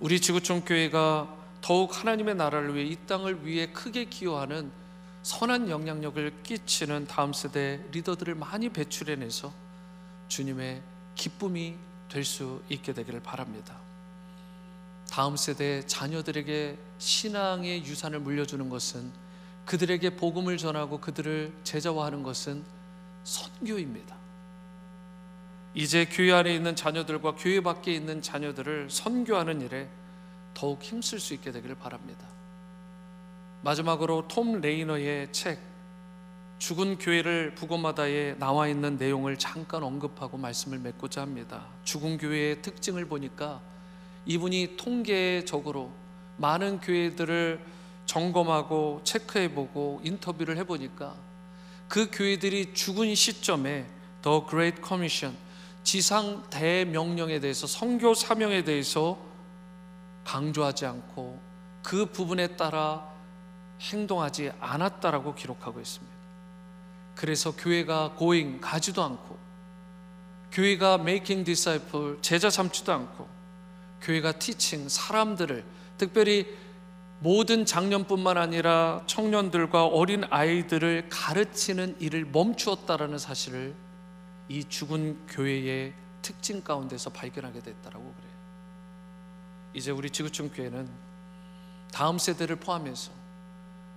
우리 0.00 0.20
지구촌 0.20 0.64
교회가 0.64 1.32
더욱 1.60 1.96
하나님의 1.96 2.34
나라를 2.34 2.74
위해 2.74 2.84
이 2.86 2.96
땅을 3.06 3.46
위해 3.46 3.68
크게 3.72 4.06
기여하는 4.06 4.72
선한 5.22 5.70
영향력을 5.70 6.42
끼치는 6.42 7.06
다음 7.06 7.32
세대 7.32 7.80
리더들을 7.92 8.34
많이 8.34 8.68
배출해내서 8.68 9.52
주님의 10.26 10.82
기쁨이 11.14 11.76
될 12.08 12.24
수 12.24 12.60
있게 12.68 12.92
되기를 12.92 13.20
바랍니다. 13.20 13.78
다음 15.10 15.36
세대 15.36 15.86
자녀들에게 15.86 16.76
신앙의 16.98 17.84
유산을 17.86 18.20
물려주는 18.20 18.68
것은 18.68 19.21
그들에게 19.64 20.16
복음을 20.16 20.56
전하고 20.56 20.98
그들을 20.98 21.52
제자화하는 21.64 22.22
것은 22.22 22.64
선교입니다. 23.24 24.16
이제 25.74 26.06
교회 26.10 26.32
안에 26.32 26.54
있는 26.54 26.76
자녀들과 26.76 27.36
교회 27.36 27.60
밖에 27.60 27.94
있는 27.94 28.20
자녀들을 28.20 28.90
선교하는 28.90 29.60
일에 29.62 29.88
더욱 30.54 30.82
힘쓸 30.82 31.18
수 31.18 31.32
있게 31.34 31.50
되기를 31.50 31.76
바랍니다. 31.76 32.26
마지막으로 33.62 34.28
톰 34.28 34.60
레이너의 34.60 35.32
책 35.32 35.58
죽은 36.58 36.98
교회를 36.98 37.54
부검하다에 37.54 38.36
나와 38.38 38.68
있는 38.68 38.96
내용을 38.96 39.36
잠깐 39.36 39.82
언급하고 39.82 40.36
말씀을 40.36 40.78
맺고자 40.78 41.20
합니다. 41.20 41.66
죽은 41.84 42.18
교회의 42.18 42.62
특징을 42.62 43.06
보니까 43.06 43.60
이분이 44.26 44.76
통계적으로 44.76 45.92
많은 46.36 46.80
교회들을 46.80 47.60
점검하고 48.06 49.00
체크해보고 49.04 50.00
인터뷰를 50.04 50.56
해보니까 50.58 51.14
그 51.88 52.08
교회들이 52.10 52.74
죽은 52.74 53.14
시점에 53.14 53.86
The 54.22 54.46
Great 54.46 54.80
Commission 54.80 55.36
지상 55.84 56.42
대명령에 56.48 57.40
대해서 57.40 57.66
선교 57.66 58.14
사명에 58.14 58.64
대해서 58.64 59.18
강조하지 60.24 60.86
않고 60.86 61.40
그 61.82 62.06
부분에 62.06 62.56
따라 62.56 63.10
행동하지 63.80 64.52
않았다라고 64.60 65.34
기록하고 65.34 65.80
있습니다. 65.80 66.12
그래서 67.14 67.54
교회가 67.54 68.12
고잉 68.12 68.60
가지도 68.60 69.02
않고 69.02 69.36
교회가 70.52 70.94
making 71.00 71.44
disciple 71.44 72.16
제자 72.22 72.48
삼지도 72.48 72.92
않고 72.92 73.28
교회가 74.00 74.32
teaching 74.32 74.88
사람들을 74.88 75.64
특별히 75.98 76.46
모든 77.22 77.64
장년뿐만 77.64 78.36
아니라 78.36 79.00
청년들과 79.06 79.86
어린 79.86 80.24
아이들을 80.28 81.08
가르치는 81.08 81.96
일을 82.00 82.24
멈추었다라는 82.24 83.16
사실을 83.16 83.76
이 84.48 84.64
죽은 84.64 85.28
교회의 85.28 85.94
특징 86.20 86.62
가운데서 86.62 87.10
발견하게 87.10 87.60
됐다라고 87.60 88.02
그래요. 88.02 88.32
이제 89.72 89.92
우리 89.92 90.10
지구촌 90.10 90.50
교회는 90.50 90.88
다음 91.92 92.18
세대를 92.18 92.56
포함해서 92.56 93.12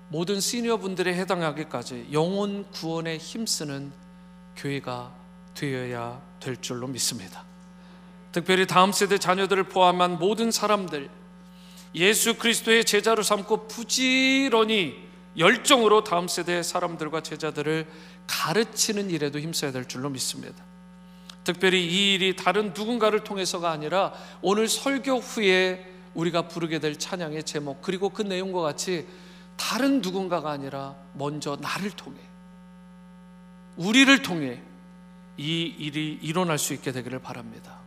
모든 0.09 0.39
시니어 0.39 0.77
분들에 0.77 1.15
해당하기까지 1.15 2.09
영혼 2.11 2.69
구원에 2.69 3.17
힘쓰는 3.17 3.91
교회가 4.55 5.11
되어야 5.55 6.21
될 6.39 6.57
줄로 6.57 6.85
믿습니다. 6.85 7.43
특별히 8.31 8.67
다음 8.67 8.91
세대 8.91 9.17
자녀들을 9.17 9.63
포함한 9.63 10.19
모든 10.19 10.51
사람들 10.51 11.09
예수 11.95 12.37
그리스도의 12.37 12.83
제자로 12.83 13.23
삼고 13.23 13.67
부지런히 13.67 15.05
열정으로 15.37 16.03
다음 16.03 16.27
세대 16.27 16.61
사람들과 16.61 17.21
제자들을 17.21 17.87
가르치는 18.27 19.09
일에도 19.09 19.39
힘써야 19.39 19.71
될 19.71 19.85
줄로 19.85 20.09
믿습니다. 20.09 20.63
특별히 21.43 21.85
이 21.85 22.15
일이 22.15 22.35
다른 22.35 22.73
누군가를 22.75 23.23
통해서가 23.23 23.71
아니라 23.71 24.13
오늘 24.41 24.67
설교 24.67 25.19
후에 25.19 25.93
우리가 26.13 26.47
부르게 26.47 26.79
될 26.79 26.97
찬양의 26.97 27.43
제목 27.43 27.81
그리고 27.81 28.09
그 28.09 28.21
내용과 28.21 28.61
같이 28.61 29.07
다른 29.55 30.01
누군가가 30.01 30.51
아니라 30.51 30.95
먼저 31.13 31.57
나를 31.61 31.91
통해 31.91 32.17
우리를 33.77 34.21
통해 34.21 34.61
이 35.37 35.61
일이 35.77 36.17
일어날 36.21 36.57
수 36.57 36.73
있게 36.73 36.91
되기를 36.91 37.19
바랍니다. 37.19 37.79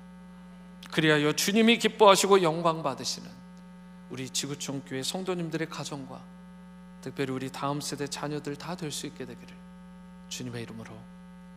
그리하여 0.91 1.33
주님이 1.33 1.79
기뻐하시고 1.79 2.43
영광 2.43 2.83
받으시는 2.83 3.38
우리 4.11 4.29
지구촌 4.31 4.83
교회 4.85 5.03
성도님들의 5.03 5.69
가정과 5.69 6.25
특별히 7.01 7.33
우리 7.33 7.51
다음 7.51 7.81
세대 7.81 8.07
자녀들 8.07 8.57
다 8.57 8.75
될 8.75 8.91
수 8.91 9.07
있게 9.07 9.25
되기를 9.27 9.57
주님의 10.29 10.63
이름으로 10.63 10.93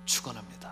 축원합니다. 0.05 0.70